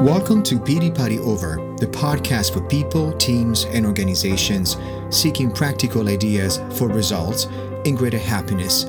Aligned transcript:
Welcome 0.00 0.42
to 0.44 0.58
Pity 0.58 0.90
Party 0.90 1.18
Over, 1.18 1.56
the 1.78 1.86
podcast 1.86 2.54
for 2.54 2.62
people, 2.62 3.12
teams, 3.18 3.66
and 3.66 3.84
organizations 3.84 4.78
seeking 5.10 5.50
practical 5.50 6.08
ideas 6.08 6.58
for 6.78 6.88
results 6.88 7.44
and 7.84 7.98
greater 7.98 8.18
happiness. 8.18 8.84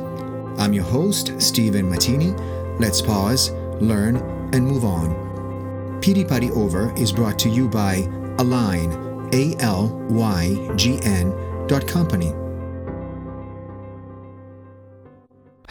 I'm 0.57 0.71
your 0.71 0.85
host, 0.85 1.33
Stephen 1.41 1.91
Matini. 1.91 2.33
Let's 2.79 3.01
pause, 3.01 3.51
learn, 3.81 4.15
and 4.53 4.65
move 4.65 4.85
on. 4.85 5.99
Pity 6.01 6.23
Party 6.23 6.49
Over 6.51 6.93
is 6.95 7.11
brought 7.11 7.37
to 7.39 7.49
you 7.49 7.67
by 7.67 8.07
Align, 8.37 9.29
A 9.33 9.57
L 9.59 9.89
Y 10.09 10.71
G 10.77 10.97
N 11.03 11.67
dot 11.67 11.85
company. 11.87 12.31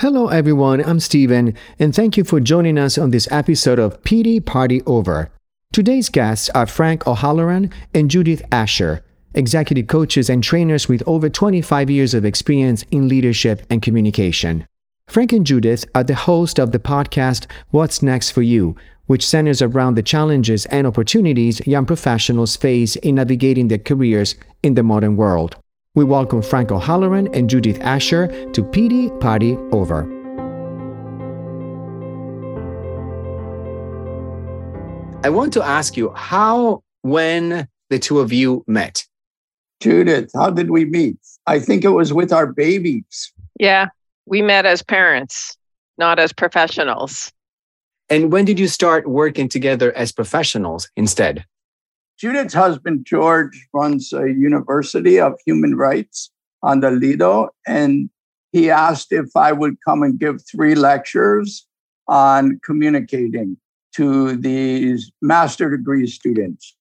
Hello, 0.01 0.29
everyone. 0.29 0.82
I'm 0.82 0.98
Stephen, 0.98 1.53
and 1.79 1.95
thank 1.95 2.17
you 2.17 2.25
for 2.25 2.41
joining 2.41 2.79
us 2.79 2.96
on 2.96 3.11
this 3.11 3.29
episode 3.31 3.79
of 3.79 4.03
Pity 4.03 4.41
Party 4.41 4.81
Over. 4.86 5.31
Today's 5.75 6.08
guests 6.08 6.49
are 6.54 6.64
Frank 6.64 7.07
O'Halloran 7.07 7.71
and 7.93 8.11
Judith 8.11 8.41
Asher, 8.50 9.05
executive 9.35 9.89
coaches 9.89 10.31
and 10.31 10.43
trainers 10.43 10.89
with 10.89 11.03
over 11.07 11.29
25 11.29 11.91
years 11.91 12.14
of 12.14 12.25
experience 12.25 12.82
in 12.91 13.08
leadership 13.08 13.67
and 13.68 13.82
communication. 13.82 14.67
Frank 15.07 15.35
and 15.35 15.44
Judith 15.44 15.85
are 15.94 16.03
the 16.03 16.14
host 16.14 16.58
of 16.58 16.72
the 16.72 16.79
podcast 16.79 17.44
What's 17.69 18.00
Next 18.00 18.30
for 18.30 18.41
You, 18.41 18.77
which 19.05 19.27
centers 19.27 19.61
around 19.61 19.96
the 19.96 20.03
challenges 20.03 20.64
and 20.64 20.86
opportunities 20.86 21.61
young 21.67 21.85
professionals 21.85 22.57
face 22.57 22.96
in 22.96 23.17
navigating 23.17 23.69
their 23.69 23.77
careers 23.77 24.35
in 24.63 24.77
the 24.77 24.82
modern 24.82 25.17
world. 25.19 25.57
We 25.96 26.04
welcome 26.04 26.40
Frank 26.40 26.71
O'Halloran 26.71 27.35
and 27.35 27.50
Judith 27.50 27.80
Asher 27.80 28.29
to 28.53 28.62
Pity 28.62 29.11
Party 29.18 29.57
Over. 29.72 30.04
I 35.24 35.30
want 35.30 35.52
to 35.55 35.62
ask 35.64 35.96
you 35.96 36.11
how, 36.14 36.84
when 37.02 37.66
the 37.88 37.98
two 37.98 38.20
of 38.20 38.33
you 38.33 38.62
met. 38.68 39.05
Judith, 39.80 40.30
how 40.33 40.50
did 40.50 40.70
we 40.70 40.84
meet? 40.84 41.18
I 41.48 41.58
think 41.58 41.83
it 41.83 41.88
was 41.88 42.12
with 42.12 42.33
our 42.33 42.46
babies. 42.46 43.33
Yeah, 43.58 43.88
we 44.27 44.42
met 44.42 44.66
as 44.66 44.84
parents, 44.84 45.56
not 45.98 46.20
as 46.20 46.33
professionals. 46.33 47.33
And 48.08 48.30
when 48.30 48.44
did 48.44 48.61
you 48.61 48.68
start 48.68 49.08
working 49.08 49.48
together 49.48 49.92
as 49.96 50.12
professionals 50.12 50.88
instead? 50.94 51.44
Judith's 52.20 52.52
husband, 52.52 53.06
George, 53.06 53.66
runs 53.72 54.12
a 54.12 54.30
university 54.30 55.18
of 55.18 55.40
human 55.46 55.74
rights 55.74 56.30
on 56.62 56.80
the 56.80 56.90
Lido. 56.90 57.48
And 57.66 58.10
he 58.52 58.70
asked 58.70 59.10
if 59.10 59.34
I 59.34 59.52
would 59.52 59.77
come 59.86 60.02
and 60.02 60.18
give 60.18 60.42
three 60.42 60.74
lectures 60.74 61.66
on 62.08 62.60
communicating 62.62 63.56
to 63.94 64.36
these 64.36 65.10
master 65.22 65.70
degree 65.70 66.06
students. 66.06 66.77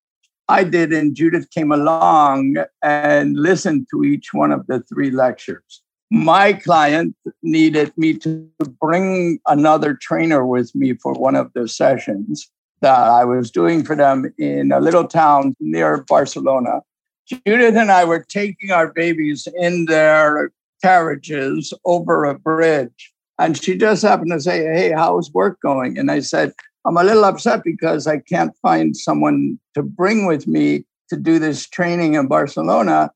I 0.49 0.65
did, 0.65 0.91
and 0.91 1.15
Judith 1.15 1.49
came 1.51 1.71
along 1.71 2.57
and 2.83 3.37
listened 3.37 3.87
to 3.91 4.03
each 4.03 4.33
one 4.33 4.51
of 4.51 4.67
the 4.67 4.81
three 4.81 5.11
lectures. 5.11 5.81
My 6.11 6.53
client 6.53 7.15
needed 7.43 7.93
me 7.95 8.15
to 8.15 8.49
bring 8.81 9.39
another 9.47 9.93
trainer 9.93 10.45
with 10.45 10.75
me 10.75 10.95
for 10.95 11.13
one 11.13 11.35
of 11.35 11.53
the 11.53 11.67
sessions 11.67 12.49
that 12.81 12.97
I 12.97 13.25
was 13.25 13.51
doing 13.51 13.83
for 13.83 13.95
them 13.95 14.33
in 14.37 14.71
a 14.71 14.79
little 14.79 15.07
town 15.07 15.55
near 15.59 16.03
Barcelona. 16.03 16.81
Judith 17.27 17.75
and 17.75 17.91
I 17.91 18.05
were 18.05 18.23
taking 18.23 18.71
our 18.71 18.91
babies 18.91 19.47
in 19.57 19.85
their 19.85 20.51
carriages 20.81 21.73
over 21.85 22.25
a 22.25 22.37
bridge. 22.37 23.13
And 23.37 23.61
she 23.61 23.77
just 23.77 24.01
happened 24.01 24.31
to 24.31 24.41
say, 24.41 24.63
Hey, 24.63 24.91
how's 24.91 25.31
work 25.31 25.59
going? 25.61 25.97
And 25.97 26.11
I 26.11 26.19
said, 26.19 26.53
I'm 26.85 26.97
a 26.97 27.03
little 27.03 27.25
upset 27.25 27.63
because 27.63 28.07
I 28.07 28.19
can't 28.19 28.55
find 28.61 28.95
someone 28.95 29.59
to 29.75 29.83
bring 29.83 30.25
with 30.25 30.47
me 30.47 30.85
to 31.09 31.17
do 31.17 31.39
this 31.39 31.67
training 31.67 32.15
in 32.15 32.27
Barcelona. 32.27 33.11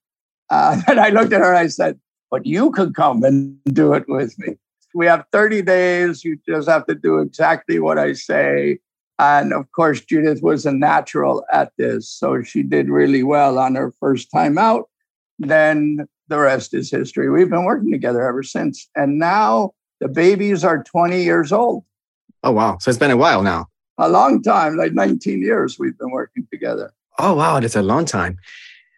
Uh, 0.50 0.82
and 0.88 1.00
I 1.00 1.10
looked 1.10 1.34
at 1.34 1.42
her 1.42 1.50
and 1.50 1.58
I 1.58 1.68
said, 1.68 2.00
But 2.30 2.46
you 2.46 2.72
could 2.72 2.96
come 2.96 3.24
and 3.24 3.58
do 3.66 3.94
it 3.94 4.06
with 4.08 4.38
me. 4.40 4.58
We 4.94 5.08
have 5.08 5.26
30 5.32 5.64
days. 5.64 6.24
You 6.24 6.38
just 6.48 6.70
have 6.70 6.86
to 6.86 6.96
do 6.96 7.20
exactly 7.20 7.80
what 7.80 7.98
I 7.98 8.14
say. 8.14 8.80
And 9.24 9.54
of 9.54 9.72
course, 9.72 10.02
Judith 10.02 10.42
was 10.42 10.66
a 10.66 10.72
natural 10.74 11.46
at 11.52 11.72
this. 11.78 12.10
So 12.10 12.44
she 12.44 12.62
did 12.62 12.90
really 12.90 13.24
well 13.24 13.58
on 13.58 13.76
her 13.76 13.94
first 14.00 14.30
time 14.30 14.58
out. 14.58 14.90
Then 15.40 16.08
the 16.28 16.40
rest 16.40 16.74
is 16.74 16.92
history. 16.92 17.30
We've 17.30 17.50
been 17.50 17.64
working 17.64 17.92
together 17.92 18.22
ever 18.28 18.44
since. 18.44 18.90
And 18.96 19.20
now 19.20 19.72
the 20.02 20.10
babies 20.10 20.66
are 20.66 20.84
20 20.84 21.24
years 21.24 21.54
old. 21.54 21.86
Oh, 22.44 22.52
wow. 22.52 22.78
So 22.80 22.90
it's 22.90 23.00
been 23.00 23.12
a 23.12 23.18
while 23.18 23.44
now. 23.44 23.68
A 23.98 24.10
long 24.10 24.42
time, 24.42 24.76
like 24.76 24.92
19 24.92 25.42
years 25.42 25.80
we've 25.80 25.98
been 25.98 26.12
working 26.12 26.46
together. 26.52 26.92
Oh, 27.18 27.34
wow. 27.36 27.62
That's 27.62 27.78
a 27.78 27.82
long 27.82 28.06
time. 28.06 28.38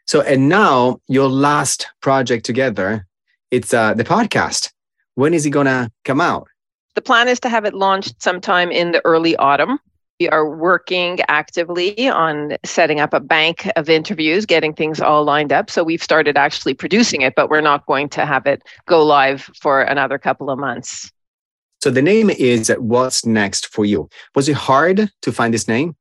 So, 0.08 0.22
and 0.22 0.50
now 0.50 1.02
your 1.08 1.30
last 1.30 1.88
project 2.02 2.46
together, 2.46 3.06
it's 3.52 3.74
uh, 3.74 3.94
the 3.94 4.04
podcast. 4.04 4.72
When 5.14 5.36
is 5.36 5.46
it 5.46 5.52
going 5.52 5.68
to 5.68 5.92
come 6.04 6.22
out? 6.22 6.48
The 6.96 7.02
plan 7.02 7.28
is 7.28 7.40
to 7.42 7.50
have 7.50 7.66
it 7.66 7.76
launched 7.76 8.24
sometime 8.24 8.72
in 8.72 8.92
the 8.92 9.02
early 9.06 9.36
autumn. 9.36 9.80
We 10.20 10.30
are 10.30 10.50
working 10.50 11.20
actively 11.28 12.08
on 12.08 12.56
setting 12.64 13.02
up 13.02 13.14
a 13.14 13.20
bank 13.20 13.70
of 13.76 13.90
interviews, 13.90 14.46
getting 14.46 14.74
things 14.74 15.02
all 15.02 15.26
lined 15.26 15.52
up. 15.52 15.70
So 15.70 15.84
we've 15.84 16.02
started 16.02 16.38
actually 16.38 16.74
producing 16.74 17.22
it, 17.22 17.34
but 17.36 17.50
we're 17.50 17.60
not 17.60 17.86
going 17.86 18.08
to 18.10 18.26
have 18.26 18.46
it 18.46 18.64
go 18.86 19.04
live 19.04 19.50
for 19.60 19.82
another 19.82 20.18
couple 20.18 20.50
of 20.50 20.58
months. 20.58 21.12
So 21.82 21.92
the 21.92 22.02
name 22.02 22.30
is 22.30 22.74
What's 22.80 23.26
Next 23.26 23.68
for 23.68 23.84
You. 23.84 24.10
Was 24.36 24.48
it 24.48 24.56
hard 24.56 25.12
to 25.22 25.32
find 25.34 25.54
this 25.54 25.68
name? 25.68 25.96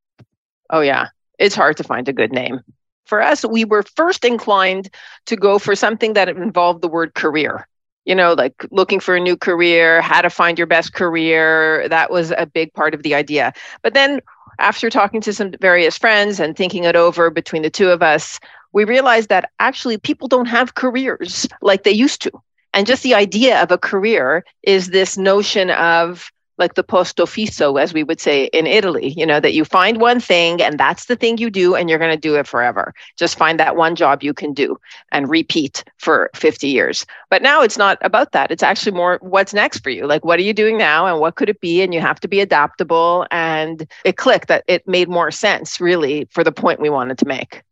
Oh, 0.71 0.81
yeah. 0.81 1.09
It's 1.41 1.57
hard 1.57 1.77
to 1.79 1.85
find 1.85 2.09
a 2.09 2.13
good 2.13 2.33
name. 2.33 2.61
For 3.07 3.21
us, 3.21 3.45
we 3.45 3.65
were 3.65 3.83
first 3.97 4.25
inclined 4.25 4.89
to 5.27 5.37
go 5.37 5.59
for 5.59 5.75
something 5.75 6.15
that 6.15 6.29
involved 6.29 6.83
the 6.83 6.89
word 6.89 7.15
career 7.15 7.67
you 8.05 8.15
know, 8.15 8.35
like 8.35 8.67
looking 8.71 9.01
for 9.01 9.17
a 9.17 9.21
new 9.21 9.37
career, 9.37 10.01
how 10.01 10.21
to 10.21 10.31
find 10.31 10.59
your 10.59 10.67
best 10.67 10.93
career. 10.93 11.89
That 11.89 12.11
was 12.11 12.33
a 12.37 12.47
big 12.47 12.73
part 12.75 12.95
of 12.95 13.03
the 13.03 13.15
idea. 13.15 13.53
But 13.83 13.95
then 13.95 14.21
after 14.59 14.91
talking 14.91 15.21
to 15.23 15.33
some 15.33 15.53
various 15.61 15.99
friends 15.99 16.39
and 16.39 16.57
thinking 16.57 16.85
it 16.85 16.97
over 16.97 17.31
between 17.31 17.63
the 17.63 17.71
two 17.71 17.91
of 17.91 18.03
us, 18.03 18.39
we 18.73 18.85
realized 18.85 19.29
that 19.29 19.51
actually 19.61 19.99
people 19.99 20.29
don't 20.29 20.47
have 20.47 20.75
careers 20.75 21.47
like 21.63 21.85
they 21.85 21.93
used 21.93 22.23
to. 22.23 22.33
And 22.73 22.87
just 22.87 23.05
the 23.05 23.15
idea 23.15 23.63
of 23.63 23.71
a 23.71 23.79
career 23.79 24.45
is 24.63 24.89
this 24.89 25.17
notion 25.17 25.71
of 25.71 26.31
like 26.59 26.75
the 26.75 26.83
posto 26.83 27.27
fisso, 27.27 27.81
as 27.81 27.93
we 27.93 28.05
would 28.05 28.21
say 28.21 28.45
in 28.47 28.67
Italy, 28.67 29.09
you 29.17 29.27
know, 29.27 29.41
that 29.41 29.55
you 29.55 29.65
find 29.65 30.01
one 30.01 30.21
thing 30.21 30.63
and 30.63 30.79
that's 30.79 31.07
the 31.07 31.17
thing 31.17 31.39
you 31.39 31.51
do 31.51 31.75
and 31.75 31.91
you're 31.91 31.99
going 31.99 32.15
to 32.15 32.21
do 32.21 32.37
it 32.37 32.47
forever. 32.47 32.93
Just 33.19 33.37
find 33.37 33.59
that 33.59 33.77
one 33.77 33.97
job 33.97 34.23
you 34.23 34.33
can 34.33 34.53
do 34.53 34.77
and 35.11 35.29
repeat 35.29 35.85
for 35.99 36.31
50 36.35 36.69
years. 36.69 37.07
But 37.31 37.43
now 37.43 37.63
it's 37.63 37.79
not 37.79 37.99
about 38.03 38.33
that. 38.33 38.51
It's 38.51 38.63
actually 38.63 38.93
more 38.93 39.19
what's 39.21 39.55
next 39.55 39.81
for 39.81 39.91
you. 39.91 40.07
Like, 40.07 40.25
what 40.25 40.39
are 40.39 40.43
you 40.43 40.55
doing 40.55 40.79
now 40.79 41.07
and 41.07 41.21
what 41.21 41.35
could 41.35 41.49
it 41.49 41.61
be? 41.61 41.83
And 41.83 41.93
you 41.93 42.01
have 42.01 42.21
to 42.21 42.29
be 42.29 42.41
adaptable. 42.41 43.27
And 43.31 43.91
it 44.05 44.17
clicked 44.17 44.49
that 44.49 44.65
it 44.69 44.87
made 44.87 45.09
more 45.09 45.31
sense, 45.31 45.81
really, 45.81 46.27
for 46.31 46.45
the 46.45 46.53
point 46.53 46.81
we 46.81 46.91
wanted 46.91 47.19
to 47.19 47.27
make. 47.27 47.63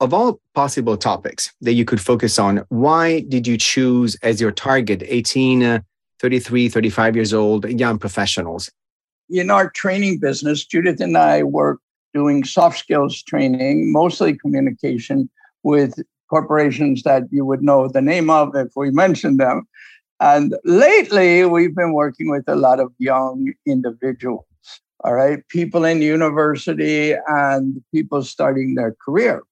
Of 0.00 0.12
all 0.12 0.40
possible 0.54 0.96
topics 0.96 1.52
that 1.60 1.74
you 1.74 1.84
could 1.84 2.00
focus 2.00 2.38
on, 2.38 2.64
why 2.70 3.20
did 3.20 3.46
you 3.46 3.56
choose 3.56 4.16
as 4.22 4.40
your 4.40 4.50
target 4.50 5.04
18? 5.06 5.84
33, 6.22 6.68
35 6.68 7.16
years 7.16 7.34
old 7.34 7.68
young 7.68 7.98
professionals? 7.98 8.70
In 9.28 9.50
our 9.50 9.68
training 9.68 10.20
business, 10.20 10.64
Judith 10.64 11.00
and 11.00 11.18
I 11.18 11.42
work 11.42 11.80
doing 12.14 12.44
soft 12.44 12.78
skills 12.78 13.22
training, 13.22 13.92
mostly 13.92 14.36
communication 14.38 15.28
with 15.64 15.94
corporations 16.30 17.02
that 17.02 17.24
you 17.30 17.44
would 17.44 17.62
know 17.62 17.88
the 17.88 18.00
name 18.00 18.30
of 18.30 18.54
if 18.54 18.68
we 18.76 18.90
mentioned 18.90 19.40
them. 19.40 19.66
And 20.20 20.54
lately, 20.64 21.44
we've 21.44 21.74
been 21.74 21.92
working 21.92 22.30
with 22.30 22.44
a 22.46 22.54
lot 22.54 22.78
of 22.78 22.92
young 22.98 23.52
individuals, 23.66 24.44
all 25.02 25.14
right, 25.14 25.46
people 25.48 25.84
in 25.84 26.00
university 26.02 27.14
and 27.26 27.82
people 27.92 28.22
starting 28.22 28.76
their 28.76 28.94
career. 29.04 29.42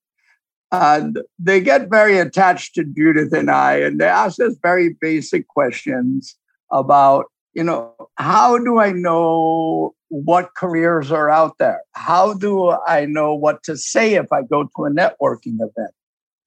And 0.70 1.19
they 1.37 1.61
get 1.61 1.90
very 1.90 2.19
attached 2.19 2.76
to 2.76 2.84
Judith 2.84 3.32
and 3.32 3.50
I, 3.50 3.78
and 3.78 4.00
they 4.00 4.06
ask 4.06 4.38
us 4.38 4.55
very 4.62 4.96
basic 5.00 5.49
questions 5.49 6.37
about, 6.70 7.26
you 7.55 7.64
know, 7.64 7.94
how 8.17 8.58
do 8.58 8.78
I 8.78 8.93
know 8.93 9.94
what 10.08 10.55
careers 10.56 11.11
are 11.12 11.31
out 11.31 11.58
there? 11.58 11.82
How 11.93 12.34
do 12.34 12.76
I 12.87 13.06
know 13.06 13.34
what 13.34 13.62
to 13.64 13.76
say 13.76 14.14
if 14.14 14.26
I 14.32 14.43
go 14.43 14.64
to 14.64 14.84
a 14.84 14.90
networking 14.90 15.56
event? 15.56 15.93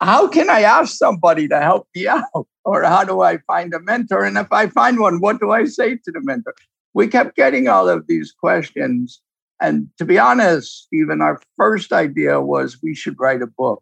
How 0.02 0.28
can 0.28 0.50
I 0.50 0.62
ask 0.62 0.98
somebody 0.98 1.48
to 1.48 1.60
help 1.60 1.88
me 1.96 2.08
out? 2.08 2.48
Or 2.66 2.84
how 2.84 3.04
do 3.04 3.22
I 3.22 3.38
find 3.40 3.74
a 3.74 3.80
mentor? 3.80 4.24
And 4.24 4.38
if 4.38 4.52
I 4.52 4.68
find 4.68 5.00
one, 5.00 5.20
what 5.20 5.40
do 5.40 5.52
I 5.52 5.66
say 5.66 5.96
to 5.96 6.12
the 6.12 6.22
mentor? 6.22 6.54
We 6.94 7.08
kept 7.08 7.36
getting 7.36 7.68
all 7.68 7.90
of 7.90 8.08
these 8.08 8.32
questions. 8.32 9.22
And 9.60 9.88
to 9.98 10.06
be 10.06 10.20
honest, 10.20 10.88
even 10.94 11.22
our 11.22 11.42
first 11.58 11.92
idea 11.92 12.42
was 12.42 12.82
we 12.82 12.96
should 12.96 13.20
write 13.20 13.42
a 13.42 13.48
book 13.48 13.82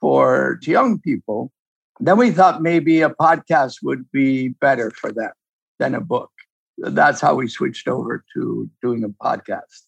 for 0.00 0.58
young 0.62 0.98
people. 1.00 1.50
Then 2.00 2.18
we 2.18 2.30
thought 2.30 2.62
maybe 2.62 3.00
a 3.00 3.10
podcast 3.10 3.76
would 3.82 4.10
be 4.12 4.48
better 4.48 4.90
for 4.90 5.12
them 5.12 5.32
than 5.82 5.94
a 5.94 6.00
book. 6.00 6.30
That's 6.78 7.20
how 7.20 7.34
we 7.34 7.48
switched 7.48 7.88
over 7.88 8.24
to 8.34 8.70
doing 8.80 9.04
a 9.04 9.08
podcast. 9.08 9.82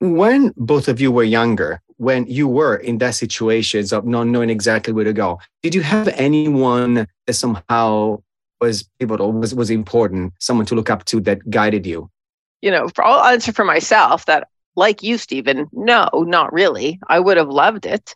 When 0.00 0.52
both 0.56 0.88
of 0.88 1.00
you 1.00 1.10
were 1.12 1.24
younger, 1.24 1.82
when 1.96 2.26
you 2.26 2.48
were 2.48 2.76
in 2.76 2.98
that 2.98 3.14
situations 3.14 3.92
of 3.92 4.06
not 4.06 4.26
knowing 4.26 4.50
exactly 4.50 4.92
where 4.92 5.04
to 5.04 5.12
go, 5.12 5.38
did 5.62 5.74
you 5.74 5.82
have 5.82 6.08
anyone 6.08 7.06
that 7.26 7.34
somehow 7.34 8.22
was 8.60 8.88
pivotal, 8.98 9.32
was, 9.32 9.54
was 9.54 9.70
important, 9.70 10.32
someone 10.38 10.66
to 10.66 10.74
look 10.74 10.90
up 10.90 11.04
to 11.06 11.20
that 11.20 11.48
guided 11.50 11.84
you? 11.86 12.10
You 12.62 12.70
know, 12.70 12.88
for 12.88 13.04
I'll 13.04 13.32
answer 13.32 13.52
for 13.52 13.64
myself 13.64 14.26
that 14.26 14.48
like 14.76 15.02
you, 15.02 15.18
Stephen, 15.18 15.68
no, 15.72 16.08
not 16.14 16.52
really. 16.52 17.00
I 17.06 17.18
would 17.18 17.36
have 17.36 17.48
loved 17.48 17.84
it. 17.84 18.14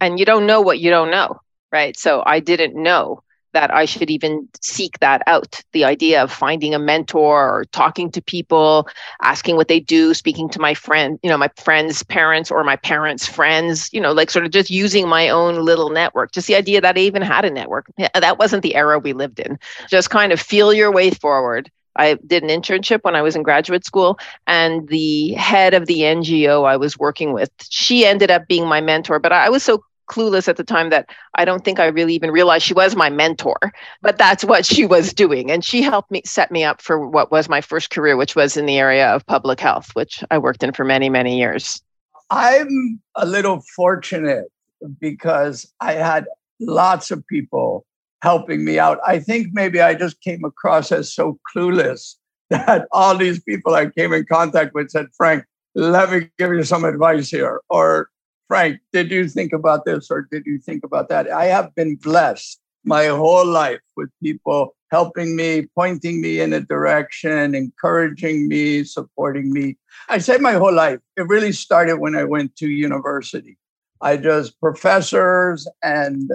And 0.00 0.18
you 0.18 0.24
don't 0.24 0.46
know 0.46 0.60
what 0.60 0.78
you 0.78 0.90
don't 0.90 1.10
know, 1.10 1.40
right? 1.72 1.96
So 1.96 2.22
I 2.24 2.40
didn't 2.40 2.80
know 2.80 3.22
that 3.58 3.74
I 3.74 3.86
should 3.86 4.08
even 4.08 4.48
seek 4.60 5.00
that 5.00 5.20
out. 5.26 5.60
The 5.72 5.84
idea 5.84 6.22
of 6.22 6.30
finding 6.30 6.74
a 6.74 6.78
mentor 6.78 7.50
or 7.50 7.64
talking 7.72 8.08
to 8.12 8.22
people, 8.22 8.86
asking 9.20 9.56
what 9.56 9.66
they 9.66 9.80
do, 9.80 10.14
speaking 10.14 10.48
to 10.50 10.60
my 10.60 10.74
friend, 10.74 11.18
you 11.24 11.30
know, 11.30 11.36
my 11.36 11.50
friends' 11.56 12.04
parents 12.04 12.52
or 12.52 12.62
my 12.62 12.76
parents' 12.76 13.26
friends, 13.26 13.90
you 13.92 14.00
know, 14.00 14.12
like 14.12 14.30
sort 14.30 14.44
of 14.44 14.52
just 14.52 14.70
using 14.70 15.08
my 15.08 15.28
own 15.28 15.64
little 15.64 15.90
network. 15.90 16.30
Just 16.30 16.46
the 16.46 16.54
idea 16.54 16.80
that 16.80 16.96
I 16.96 17.00
even 17.00 17.20
had 17.20 17.44
a 17.44 17.50
network. 17.50 17.90
That 18.14 18.38
wasn't 18.38 18.62
the 18.62 18.76
era 18.76 19.00
we 19.00 19.12
lived 19.12 19.40
in. 19.40 19.58
Just 19.88 20.10
kind 20.10 20.30
of 20.30 20.40
feel 20.40 20.72
your 20.72 20.92
way 20.92 21.10
forward. 21.10 21.68
I 21.96 22.14
did 22.28 22.44
an 22.44 22.50
internship 22.50 23.00
when 23.02 23.16
I 23.16 23.22
was 23.22 23.34
in 23.34 23.42
graduate 23.42 23.84
school, 23.84 24.20
and 24.46 24.86
the 24.86 25.32
head 25.32 25.74
of 25.74 25.86
the 25.86 26.02
NGO 26.02 26.64
I 26.64 26.76
was 26.76 26.96
working 26.96 27.32
with, 27.32 27.50
she 27.68 28.06
ended 28.06 28.30
up 28.30 28.46
being 28.46 28.68
my 28.68 28.80
mentor. 28.80 29.18
But 29.18 29.32
I 29.32 29.50
was 29.50 29.64
so 29.64 29.82
clueless 30.08 30.48
at 30.48 30.56
the 30.56 30.64
time 30.64 30.90
that 30.90 31.08
I 31.34 31.44
don't 31.44 31.64
think 31.64 31.78
I 31.78 31.86
really 31.86 32.14
even 32.14 32.30
realized 32.30 32.64
she 32.64 32.74
was 32.74 32.96
my 32.96 33.10
mentor, 33.10 33.58
but 34.02 34.18
that's 34.18 34.44
what 34.44 34.66
she 34.66 34.86
was 34.86 35.12
doing. 35.12 35.50
And 35.50 35.64
she 35.64 35.82
helped 35.82 36.10
me 36.10 36.22
set 36.24 36.50
me 36.50 36.64
up 36.64 36.80
for 36.82 37.08
what 37.08 37.30
was 37.30 37.48
my 37.48 37.60
first 37.60 37.90
career, 37.90 38.16
which 38.16 38.34
was 38.34 38.56
in 38.56 38.66
the 38.66 38.78
area 38.78 39.08
of 39.08 39.26
public 39.26 39.60
health, 39.60 39.90
which 39.94 40.24
I 40.30 40.38
worked 40.38 40.62
in 40.62 40.72
for 40.72 40.84
many, 40.84 41.08
many 41.08 41.38
years. 41.38 41.80
I'm 42.30 43.00
a 43.14 43.26
little 43.26 43.62
fortunate 43.74 44.46
because 45.00 45.72
I 45.80 45.94
had 45.94 46.26
lots 46.60 47.10
of 47.10 47.26
people 47.26 47.84
helping 48.22 48.64
me 48.64 48.78
out. 48.78 48.98
I 49.06 49.20
think 49.20 49.48
maybe 49.52 49.80
I 49.80 49.94
just 49.94 50.20
came 50.20 50.44
across 50.44 50.92
as 50.92 51.12
so 51.12 51.38
clueless 51.54 52.16
that 52.50 52.86
all 52.92 53.16
these 53.16 53.42
people 53.42 53.74
I 53.74 53.86
came 53.86 54.12
in 54.12 54.24
contact 54.30 54.74
with 54.74 54.90
said, 54.90 55.06
Frank, 55.16 55.44
let 55.74 56.10
me 56.10 56.28
give 56.38 56.52
you 56.52 56.64
some 56.64 56.84
advice 56.84 57.28
here. 57.28 57.60
Or 57.68 58.08
Frank, 58.48 58.80
did 58.94 59.10
you 59.10 59.28
think 59.28 59.52
about 59.52 59.84
this 59.84 60.10
or 60.10 60.22
did 60.22 60.44
you 60.46 60.58
think 60.58 60.82
about 60.82 61.10
that? 61.10 61.30
I 61.30 61.44
have 61.46 61.74
been 61.74 61.96
blessed 61.96 62.58
my 62.82 63.06
whole 63.06 63.46
life 63.46 63.82
with 63.94 64.08
people 64.22 64.74
helping 64.90 65.36
me, 65.36 65.66
pointing 65.74 66.22
me 66.22 66.40
in 66.40 66.54
a 66.54 66.60
direction, 66.60 67.54
encouraging 67.54 68.48
me, 68.48 68.84
supporting 68.84 69.52
me. 69.52 69.76
I 70.08 70.16
say 70.16 70.38
my 70.38 70.54
whole 70.54 70.72
life. 70.72 70.98
It 71.18 71.28
really 71.28 71.52
started 71.52 71.98
when 71.98 72.16
I 72.16 72.24
went 72.24 72.56
to 72.56 72.68
university. 72.70 73.58
I 74.00 74.16
just 74.16 74.58
professors 74.60 75.68
and 75.82 76.30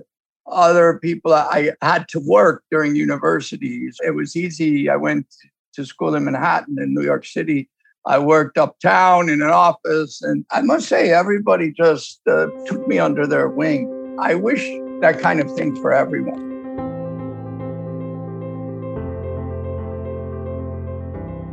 other 0.46 1.00
people 1.00 1.34
I 1.34 1.72
had 1.82 2.08
to 2.10 2.20
work 2.20 2.64
during 2.70 2.96
universities. 2.96 3.98
It 4.06 4.12
was 4.12 4.36
easy. 4.36 4.88
I 4.88 4.98
went 4.98 5.26
to 5.74 5.84
school 5.84 6.14
in 6.14 6.26
Manhattan 6.26 6.78
in 6.80 6.94
New 6.94 7.02
York 7.02 7.26
City 7.26 7.70
I 8.06 8.20
worked 8.20 8.58
uptown 8.58 9.30
in 9.30 9.42
an 9.42 9.50
office, 9.50 10.22
and 10.22 10.46
I 10.52 10.62
must 10.62 10.90
say, 10.90 11.12
everybody 11.12 11.72
just 11.72 12.20
uh, 12.28 12.48
took 12.66 12.86
me 12.86 13.00
under 13.00 13.26
their 13.26 13.48
wing. 13.48 13.88
I 14.20 14.36
wish 14.36 14.62
that 15.00 15.20
kind 15.22 15.40
of 15.40 15.50
thing 15.56 15.74
for 15.78 15.94
everyone. 15.94 16.52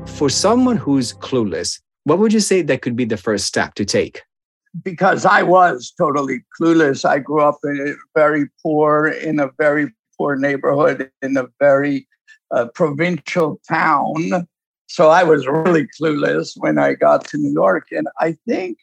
For 0.08 0.29
someone 0.29 0.76
who's 0.76 1.12
clueless, 1.14 1.81
what 2.02 2.19
would 2.19 2.32
you 2.32 2.41
say 2.41 2.62
that 2.62 2.82
could 2.82 2.96
be 2.96 3.05
the 3.05 3.17
first 3.17 3.46
step 3.46 3.75
to 3.75 3.85
take? 3.85 4.23
Because 4.82 5.25
I 5.25 5.44
was 5.44 5.93
totally 5.96 6.41
clueless. 6.61 7.05
I 7.05 7.20
grew 7.20 7.43
up 7.43 7.61
in 7.62 7.91
a 7.91 8.19
very 8.19 8.46
poor, 8.61 9.06
in 9.06 9.38
a 9.38 9.50
very 9.56 9.93
poor 10.19 10.35
neighborhood, 10.35 11.12
in 11.23 11.37
a 11.37 11.46
very 11.61 12.08
uh, 12.50 12.67
provincial 12.75 13.61
town 13.69 14.49
so 14.91 15.09
I 15.09 15.23
was 15.23 15.47
really 15.47 15.87
clueless 15.87 16.55
when 16.57 16.77
I 16.77 16.95
got 16.95 17.25
to 17.29 17.39
New 17.39 17.53
York. 17.53 17.87
And 17.93 18.09
I 18.19 18.37
think 18.49 18.79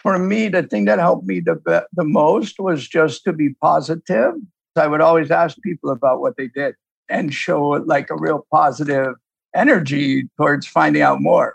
for 0.00 0.18
me, 0.18 0.48
the 0.48 0.64
thing 0.64 0.86
that 0.86 0.98
helped 0.98 1.24
me 1.24 1.38
the, 1.38 1.86
the 1.92 2.04
most 2.04 2.58
was 2.58 2.88
just 2.88 3.22
to 3.24 3.32
be 3.32 3.54
positive. 3.54 4.34
I 4.74 4.88
would 4.88 5.00
always 5.00 5.30
ask 5.30 5.56
people 5.62 5.90
about 5.90 6.20
what 6.20 6.36
they 6.36 6.48
did 6.48 6.74
and 7.08 7.32
show 7.32 7.62
like 7.62 8.10
a 8.10 8.16
real 8.16 8.44
positive 8.50 9.14
energy 9.54 10.28
towards 10.36 10.66
finding 10.66 11.02
out 11.02 11.20
more. 11.20 11.54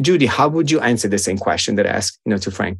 Judy, 0.00 0.26
how 0.26 0.46
would 0.46 0.70
you 0.70 0.78
answer 0.78 1.08
the 1.08 1.18
same 1.18 1.36
question 1.36 1.74
that 1.74 1.86
I 1.86 1.90
asked, 1.90 2.20
you 2.24 2.30
know, 2.30 2.38
to 2.38 2.50
Frank? 2.52 2.78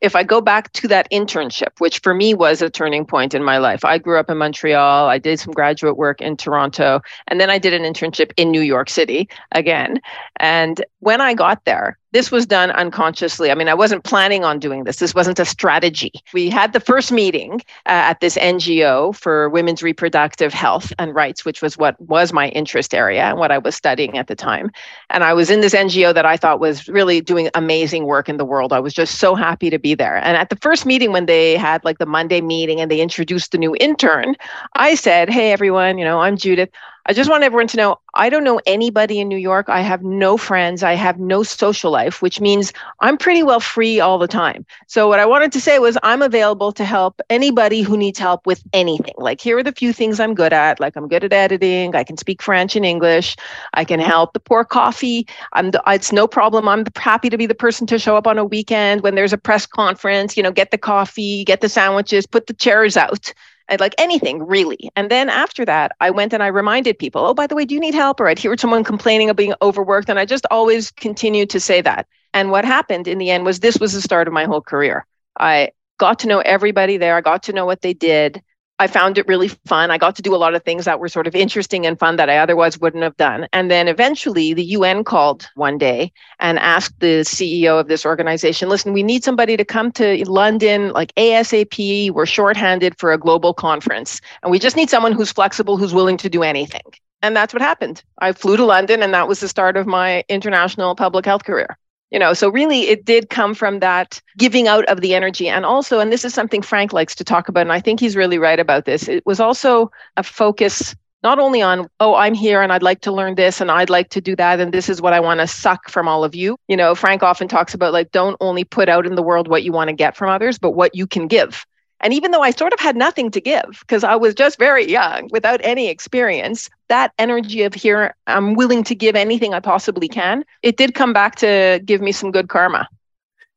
If 0.00 0.14
I 0.14 0.22
go 0.22 0.40
back 0.40 0.72
to 0.74 0.88
that 0.88 1.10
internship, 1.10 1.78
which 1.78 2.00
for 2.00 2.14
me 2.14 2.34
was 2.34 2.62
a 2.62 2.70
turning 2.70 3.04
point 3.04 3.34
in 3.34 3.42
my 3.42 3.58
life, 3.58 3.84
I 3.84 3.98
grew 3.98 4.18
up 4.18 4.30
in 4.30 4.38
Montreal. 4.38 5.08
I 5.08 5.18
did 5.18 5.40
some 5.40 5.52
graduate 5.52 5.96
work 5.96 6.20
in 6.20 6.36
Toronto, 6.36 7.00
and 7.26 7.40
then 7.40 7.50
I 7.50 7.58
did 7.58 7.74
an 7.74 7.82
internship 7.82 8.32
in 8.36 8.50
New 8.50 8.60
York 8.60 8.90
City 8.90 9.28
again. 9.52 10.00
And 10.36 10.84
when 11.00 11.20
I 11.20 11.34
got 11.34 11.64
there, 11.64 11.98
this 12.12 12.30
was 12.30 12.46
done 12.46 12.70
unconsciously. 12.70 13.50
I 13.50 13.54
mean, 13.54 13.68
I 13.68 13.74
wasn't 13.74 14.04
planning 14.04 14.44
on 14.44 14.58
doing 14.58 14.84
this. 14.84 14.96
This 14.96 15.14
wasn't 15.14 15.38
a 15.38 15.44
strategy. 15.44 16.12
We 16.32 16.48
had 16.48 16.72
the 16.72 16.80
first 16.80 17.12
meeting 17.12 17.60
uh, 17.86 18.10
at 18.10 18.20
this 18.20 18.36
NGO 18.36 19.14
for 19.14 19.48
women's 19.50 19.82
reproductive 19.82 20.52
health 20.52 20.92
and 20.98 21.14
rights, 21.14 21.44
which 21.44 21.60
was 21.60 21.76
what 21.76 22.00
was 22.00 22.32
my 22.32 22.48
interest 22.48 22.94
area 22.94 23.24
and 23.24 23.38
what 23.38 23.50
I 23.50 23.58
was 23.58 23.74
studying 23.74 24.16
at 24.16 24.26
the 24.26 24.34
time. 24.34 24.70
And 25.10 25.22
I 25.22 25.34
was 25.34 25.50
in 25.50 25.60
this 25.60 25.74
NGO 25.74 26.14
that 26.14 26.24
I 26.24 26.36
thought 26.36 26.60
was 26.60 26.88
really 26.88 27.20
doing 27.20 27.50
amazing 27.54 28.04
work 28.04 28.28
in 28.28 28.38
the 28.38 28.44
world. 28.44 28.72
I 28.72 28.80
was 28.80 28.94
just 28.94 29.18
so 29.18 29.34
happy 29.34 29.68
to 29.70 29.78
be 29.78 29.94
there. 29.94 30.16
And 30.16 30.36
at 30.36 30.48
the 30.48 30.56
first 30.56 30.86
meeting, 30.86 31.12
when 31.12 31.26
they 31.26 31.56
had 31.56 31.84
like 31.84 31.98
the 31.98 32.06
Monday 32.06 32.40
meeting 32.40 32.80
and 32.80 32.90
they 32.90 33.00
introduced 33.00 33.52
the 33.52 33.58
new 33.58 33.76
intern, 33.80 34.34
I 34.74 34.94
said, 34.94 35.28
Hey, 35.28 35.52
everyone, 35.52 35.98
you 35.98 36.04
know, 36.04 36.20
I'm 36.20 36.36
Judith. 36.36 36.70
I 37.08 37.14
just 37.14 37.30
want 37.30 37.42
everyone 37.42 37.68
to 37.68 37.78
know 37.78 37.98
I 38.14 38.28
don't 38.28 38.44
know 38.44 38.60
anybody 38.66 39.18
in 39.18 39.28
New 39.28 39.38
York. 39.38 39.70
I 39.70 39.80
have 39.80 40.02
no 40.02 40.36
friends. 40.36 40.82
I 40.82 40.92
have 40.92 41.18
no 41.18 41.42
social 41.42 41.90
life, 41.90 42.20
which 42.20 42.38
means 42.38 42.70
I'm 43.00 43.16
pretty 43.16 43.42
well 43.42 43.60
free 43.60 43.98
all 43.98 44.18
the 44.18 44.28
time. 44.28 44.66
So, 44.88 45.08
what 45.08 45.18
I 45.18 45.24
wanted 45.24 45.50
to 45.52 45.60
say 45.60 45.78
was 45.78 45.96
I'm 46.02 46.20
available 46.20 46.70
to 46.72 46.84
help 46.84 47.22
anybody 47.30 47.80
who 47.80 47.96
needs 47.96 48.18
help 48.18 48.46
with 48.46 48.62
anything. 48.74 49.14
Like, 49.16 49.40
here 49.40 49.56
are 49.56 49.62
the 49.62 49.72
few 49.72 49.94
things 49.94 50.20
I'm 50.20 50.34
good 50.34 50.52
at. 50.52 50.80
Like, 50.80 50.96
I'm 50.96 51.08
good 51.08 51.24
at 51.24 51.32
editing. 51.32 51.94
I 51.94 52.04
can 52.04 52.18
speak 52.18 52.42
French 52.42 52.76
and 52.76 52.84
English. 52.84 53.36
I 53.72 53.84
can 53.84 54.00
help 54.00 54.34
the 54.34 54.40
pour 54.40 54.64
coffee. 54.64 55.26
I'm 55.54 55.70
the, 55.70 55.82
it's 55.86 56.12
no 56.12 56.28
problem. 56.28 56.68
I'm 56.68 56.84
happy 56.96 57.30
to 57.30 57.38
be 57.38 57.46
the 57.46 57.54
person 57.54 57.86
to 57.86 57.98
show 57.98 58.16
up 58.16 58.26
on 58.26 58.36
a 58.36 58.44
weekend 58.44 59.02
when 59.02 59.14
there's 59.14 59.32
a 59.32 59.38
press 59.38 59.64
conference, 59.64 60.36
you 60.36 60.42
know, 60.42 60.52
get 60.52 60.72
the 60.72 60.78
coffee, 60.78 61.44
get 61.44 61.62
the 61.62 61.70
sandwiches, 61.70 62.26
put 62.26 62.48
the 62.48 62.54
chairs 62.54 62.98
out 62.98 63.32
I'd 63.68 63.80
like 63.80 63.94
anything 63.98 64.46
really. 64.46 64.90
And 64.96 65.10
then 65.10 65.28
after 65.28 65.64
that, 65.64 65.92
I 66.00 66.10
went 66.10 66.32
and 66.32 66.42
I 66.42 66.48
reminded 66.48 66.98
people, 66.98 67.24
oh, 67.24 67.34
by 67.34 67.46
the 67.46 67.54
way, 67.54 67.64
do 67.64 67.74
you 67.74 67.80
need 67.80 67.94
help? 67.94 68.20
Or 68.20 68.28
I'd 68.28 68.38
hear 68.38 68.56
someone 68.58 68.84
complaining 68.84 69.30
of 69.30 69.36
being 69.36 69.54
overworked. 69.62 70.08
And 70.08 70.18
I 70.18 70.24
just 70.24 70.46
always 70.50 70.90
continued 70.90 71.50
to 71.50 71.60
say 71.60 71.80
that. 71.82 72.06
And 72.34 72.50
what 72.50 72.64
happened 72.64 73.08
in 73.08 73.18
the 73.18 73.30
end 73.30 73.44
was 73.44 73.60
this 73.60 73.78
was 73.78 73.92
the 73.92 74.02
start 74.02 74.26
of 74.26 74.34
my 74.34 74.44
whole 74.44 74.60
career. 74.60 75.06
I 75.38 75.70
got 75.98 76.20
to 76.20 76.28
know 76.28 76.40
everybody 76.40 76.96
there. 76.96 77.16
I 77.16 77.20
got 77.20 77.44
to 77.44 77.52
know 77.52 77.66
what 77.66 77.80
they 77.82 77.94
did. 77.94 78.42
I 78.80 78.86
found 78.86 79.18
it 79.18 79.26
really 79.26 79.48
fun. 79.48 79.90
I 79.90 79.98
got 79.98 80.14
to 80.16 80.22
do 80.22 80.34
a 80.34 80.36
lot 80.38 80.54
of 80.54 80.62
things 80.62 80.84
that 80.84 81.00
were 81.00 81.08
sort 81.08 81.26
of 81.26 81.34
interesting 81.34 81.84
and 81.84 81.98
fun 81.98 82.16
that 82.16 82.30
I 82.30 82.38
otherwise 82.38 82.78
wouldn't 82.78 83.02
have 83.02 83.16
done. 83.16 83.48
And 83.52 83.70
then 83.70 83.88
eventually 83.88 84.54
the 84.54 84.64
UN 84.64 85.02
called 85.02 85.48
one 85.56 85.78
day 85.78 86.12
and 86.38 86.58
asked 86.60 87.00
the 87.00 87.22
CEO 87.24 87.80
of 87.80 87.88
this 87.88 88.06
organization, 88.06 88.68
listen, 88.68 88.92
we 88.92 89.02
need 89.02 89.24
somebody 89.24 89.56
to 89.56 89.64
come 89.64 89.90
to 89.92 90.24
London 90.30 90.92
like 90.92 91.12
ASAP. 91.16 92.12
We're 92.12 92.26
shorthanded 92.26 92.96
for 92.98 93.12
a 93.12 93.18
global 93.18 93.52
conference. 93.52 94.20
And 94.42 94.50
we 94.52 94.60
just 94.60 94.76
need 94.76 94.90
someone 94.90 95.12
who's 95.12 95.32
flexible, 95.32 95.76
who's 95.76 95.94
willing 95.94 96.16
to 96.18 96.28
do 96.28 96.44
anything. 96.44 96.82
And 97.20 97.34
that's 97.34 97.52
what 97.52 97.62
happened. 97.62 98.04
I 98.18 98.30
flew 98.30 98.56
to 98.56 98.64
London 98.64 99.02
and 99.02 99.12
that 99.12 99.26
was 99.26 99.40
the 99.40 99.48
start 99.48 99.76
of 99.76 99.88
my 99.88 100.22
international 100.28 100.94
public 100.94 101.26
health 101.26 101.44
career 101.44 101.76
you 102.10 102.18
know 102.18 102.32
so 102.32 102.48
really 102.48 102.88
it 102.88 103.04
did 103.04 103.30
come 103.30 103.54
from 103.54 103.80
that 103.80 104.20
giving 104.36 104.68
out 104.68 104.84
of 104.86 105.00
the 105.00 105.14
energy. 105.14 105.48
And 105.48 105.64
also 105.64 106.00
and 106.00 106.12
this 106.12 106.24
is 106.24 106.34
something 106.34 106.62
frank 106.62 106.92
likes 106.92 107.14
to 107.16 107.24
talk 107.24 107.48
about 107.48 107.62
and 107.62 107.72
i 107.72 107.80
think 107.80 108.00
he's 108.00 108.16
really 108.16 108.38
right 108.38 108.58
about 108.60 108.84
this 108.84 109.08
it 109.08 109.24
was 109.26 109.40
also 109.40 109.90
a 110.16 110.22
focus 110.22 110.94
not 111.22 111.38
only 111.38 111.62
on 111.62 111.88
oh 112.00 112.14
i'm 112.14 112.34
here 112.34 112.62
and 112.62 112.72
i'd 112.72 112.82
like 112.82 113.00
to 113.00 113.12
learn 113.12 113.34
this 113.34 113.60
and 113.60 113.70
i'd 113.70 113.90
like 113.90 114.08
to 114.10 114.20
do 114.20 114.36
that 114.36 114.60
and 114.60 114.72
this 114.72 114.88
is 114.88 115.02
what 115.02 115.12
i 115.12 115.20
want 115.20 115.40
to 115.40 115.46
suck 115.46 115.88
from 115.88 116.06
all 116.08 116.24
of 116.24 116.34
you. 116.34 116.56
You 116.68 116.76
know 116.76 116.94
frank 116.94 117.22
often 117.22 117.48
talks 117.48 117.74
about 117.74 117.92
like 117.92 118.12
don't 118.12 118.36
only 118.40 118.64
put 118.64 118.88
out 118.88 119.06
in 119.06 119.14
the 119.14 119.22
world 119.22 119.48
what 119.48 119.62
you 119.62 119.72
want 119.72 119.88
to 119.88 119.94
get 119.94 120.16
from 120.16 120.30
others 120.30 120.58
but 120.58 120.72
what 120.72 120.94
you 120.94 121.06
can 121.06 121.26
give 121.26 121.66
and 122.00 122.12
even 122.12 122.30
though 122.30 122.42
I 122.42 122.50
sort 122.50 122.72
of 122.72 122.80
had 122.80 122.96
nothing 122.96 123.30
to 123.32 123.40
give 123.40 123.78
because 123.80 124.04
I 124.04 124.14
was 124.16 124.34
just 124.34 124.58
very 124.58 124.88
young 124.88 125.28
without 125.32 125.60
any 125.64 125.88
experience, 125.88 126.70
that 126.88 127.12
energy 127.18 127.62
of 127.62 127.74
here, 127.74 128.14
I'm 128.26 128.54
willing 128.54 128.84
to 128.84 128.94
give 128.94 129.16
anything 129.16 129.54
I 129.54 129.60
possibly 129.60 130.08
can, 130.08 130.44
it 130.62 130.76
did 130.76 130.94
come 130.94 131.12
back 131.12 131.36
to 131.36 131.80
give 131.84 132.00
me 132.00 132.12
some 132.12 132.30
good 132.30 132.48
karma. 132.48 132.88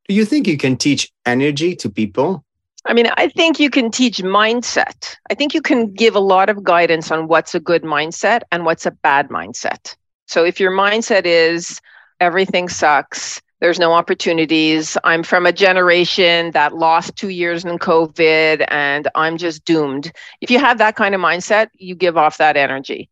Do 0.07 0.15
you 0.15 0.25
think 0.25 0.47
you 0.47 0.57
can 0.57 0.75
teach 0.75 1.11
energy 1.25 1.75
to 1.77 1.89
people? 1.89 2.43
I 2.85 2.93
mean, 2.93 3.07
I 3.15 3.27
think 3.27 3.59
you 3.59 3.69
can 3.69 3.91
teach 3.91 4.17
mindset. 4.17 5.15
I 5.29 5.35
think 5.35 5.53
you 5.53 5.61
can 5.61 5.93
give 5.93 6.15
a 6.15 6.19
lot 6.19 6.49
of 6.49 6.63
guidance 6.63 7.11
on 7.11 7.27
what's 7.27 7.53
a 7.53 7.59
good 7.59 7.83
mindset 7.83 8.41
and 8.51 8.65
what's 8.65 8.87
a 8.87 8.91
bad 8.91 9.29
mindset. 9.29 9.95
So 10.25 10.43
if 10.43 10.59
your 10.59 10.71
mindset 10.71 11.25
is 11.25 11.79
everything 12.19 12.69
sucks, 12.69 13.41
there's 13.61 13.79
no 13.79 13.93
opportunities. 13.93 14.97
I'm 15.03 15.23
from 15.23 15.45
a 15.45 15.53
generation 15.53 16.51
that 16.51 16.75
lost 16.75 17.15
two 17.15 17.29
years 17.29 17.63
in 17.63 17.77
COVID 17.77 18.65
and 18.67 19.07
I'm 19.13 19.37
just 19.37 19.63
doomed. 19.63 20.11
If 20.41 20.49
you 20.49 20.59
have 20.59 20.79
that 20.79 20.95
kind 20.95 21.13
of 21.15 21.21
mindset, 21.21 21.67
you 21.75 21.95
give 21.95 22.17
off 22.17 22.39
that 22.39 22.57
energy. 22.57 23.07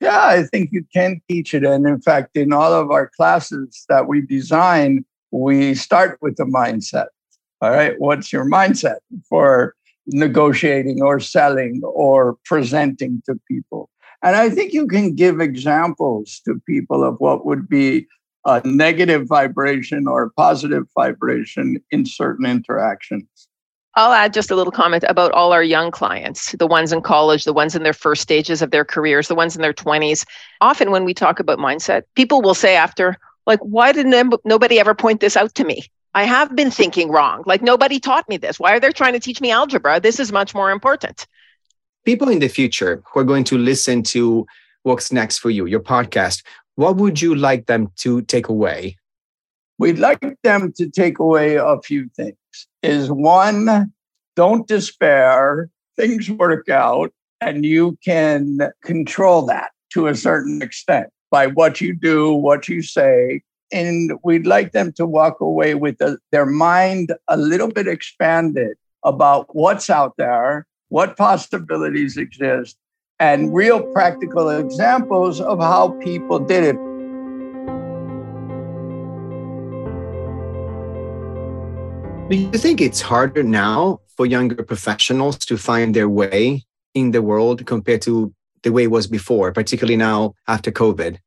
Yeah, 0.00 0.26
I 0.26 0.44
think 0.44 0.70
you 0.72 0.84
can 0.92 1.20
teach 1.28 1.54
it. 1.54 1.62
And 1.62 1.86
in 1.86 2.00
fact, 2.00 2.36
in 2.36 2.52
all 2.52 2.72
of 2.72 2.90
our 2.90 3.08
classes 3.16 3.84
that 3.88 4.08
we 4.08 4.22
design, 4.22 5.04
we 5.30 5.74
start 5.74 6.18
with 6.20 6.36
the 6.36 6.44
mindset. 6.44 7.06
All 7.60 7.70
right, 7.70 7.94
what's 7.98 8.32
your 8.32 8.44
mindset 8.44 8.96
for 9.28 9.74
negotiating 10.06 11.02
or 11.02 11.20
selling 11.20 11.82
or 11.84 12.36
presenting 12.44 13.22
to 13.26 13.38
people? 13.46 13.90
And 14.22 14.36
I 14.36 14.50
think 14.50 14.72
you 14.72 14.86
can 14.86 15.14
give 15.14 15.40
examples 15.40 16.40
to 16.46 16.60
people 16.66 17.04
of 17.04 17.16
what 17.18 17.44
would 17.44 17.68
be 17.68 18.06
a 18.44 18.60
negative 18.66 19.26
vibration 19.26 20.06
or 20.06 20.24
a 20.24 20.30
positive 20.30 20.84
vibration 20.94 21.82
in 21.90 22.04
certain 22.06 22.46
interactions. 22.46 23.26
I'll 23.94 24.12
add 24.12 24.32
just 24.32 24.50
a 24.50 24.56
little 24.56 24.72
comment 24.72 25.04
about 25.06 25.32
all 25.32 25.52
our 25.52 25.62
young 25.62 25.90
clients, 25.90 26.52
the 26.52 26.66
ones 26.66 26.92
in 26.92 27.02
college, 27.02 27.44
the 27.44 27.52
ones 27.52 27.74
in 27.74 27.82
their 27.82 27.92
first 27.92 28.22
stages 28.22 28.62
of 28.62 28.70
their 28.70 28.86
careers, 28.86 29.28
the 29.28 29.34
ones 29.34 29.54
in 29.54 29.60
their 29.60 29.74
20s. 29.74 30.24
Often, 30.62 30.90
when 30.92 31.04
we 31.04 31.12
talk 31.12 31.40
about 31.40 31.58
mindset, 31.58 32.04
people 32.14 32.40
will 32.40 32.54
say 32.54 32.74
after, 32.74 33.18
like, 33.46 33.60
why 33.60 33.92
didn't 33.92 34.40
nobody 34.44 34.80
ever 34.80 34.94
point 34.94 35.20
this 35.20 35.36
out 35.36 35.54
to 35.56 35.64
me? 35.64 35.84
I 36.14 36.24
have 36.24 36.56
been 36.56 36.70
thinking 36.70 37.10
wrong. 37.10 37.42
Like, 37.44 37.60
nobody 37.60 38.00
taught 38.00 38.26
me 38.30 38.38
this. 38.38 38.58
Why 38.58 38.72
are 38.72 38.80
they 38.80 38.92
trying 38.92 39.12
to 39.12 39.20
teach 39.20 39.42
me 39.42 39.50
algebra? 39.50 40.00
This 40.00 40.18
is 40.18 40.32
much 40.32 40.54
more 40.54 40.70
important. 40.70 41.26
People 42.04 42.30
in 42.30 42.38
the 42.38 42.48
future 42.48 43.02
who 43.12 43.20
are 43.20 43.24
going 43.24 43.44
to 43.44 43.58
listen 43.58 44.02
to 44.04 44.46
What's 44.84 45.12
Next 45.12 45.38
for 45.38 45.50
You, 45.50 45.66
your 45.66 45.80
podcast, 45.80 46.42
what 46.76 46.96
would 46.96 47.20
you 47.20 47.34
like 47.34 47.66
them 47.66 47.90
to 47.96 48.22
take 48.22 48.48
away? 48.48 48.96
We'd 49.78 49.98
like 49.98 50.38
them 50.42 50.72
to 50.76 50.88
take 50.88 51.18
away 51.18 51.56
a 51.56 51.80
few 51.82 52.08
things. 52.16 52.36
Is 52.82 53.10
one, 53.10 53.92
don't 54.36 54.66
despair, 54.66 55.70
things 55.96 56.30
work 56.30 56.68
out, 56.68 57.12
and 57.40 57.64
you 57.64 57.98
can 58.04 58.70
control 58.82 59.46
that 59.46 59.72
to 59.92 60.06
a 60.06 60.14
certain 60.14 60.62
extent 60.62 61.08
by 61.30 61.46
what 61.48 61.80
you 61.80 61.94
do, 61.94 62.32
what 62.32 62.68
you 62.68 62.82
say. 62.82 63.42
And 63.72 64.12
we'd 64.22 64.46
like 64.46 64.72
them 64.72 64.92
to 64.92 65.06
walk 65.06 65.40
away 65.40 65.74
with 65.74 66.00
a, 66.00 66.18
their 66.30 66.46
mind 66.46 67.12
a 67.28 67.36
little 67.36 67.68
bit 67.68 67.88
expanded 67.88 68.76
about 69.04 69.54
what's 69.54 69.90
out 69.90 70.14
there, 70.18 70.66
what 70.90 71.16
possibilities 71.16 72.16
exist, 72.16 72.76
and 73.22 73.54
real 73.54 73.80
practical 73.80 74.50
examples 74.50 75.40
of 75.40 75.60
how 75.60 75.90
people 76.02 76.40
did 76.40 76.64
it. 76.64 76.76
Do 82.28 82.36
you 82.36 82.58
think 82.58 82.80
it's 82.80 83.00
harder 83.00 83.44
now 83.44 84.00
for 84.16 84.26
younger 84.26 84.64
professionals 84.64 85.38
to 85.38 85.56
find 85.56 85.94
their 85.94 86.08
way 86.08 86.64
in 86.94 87.12
the 87.12 87.22
world 87.22 87.64
compared 87.64 88.02
to 88.02 88.34
the 88.64 88.72
way 88.72 88.84
it 88.84 88.90
was 88.90 89.06
before, 89.06 89.52
particularly 89.52 89.96
now 89.96 90.34
after 90.48 90.72
COVID? 90.72 91.18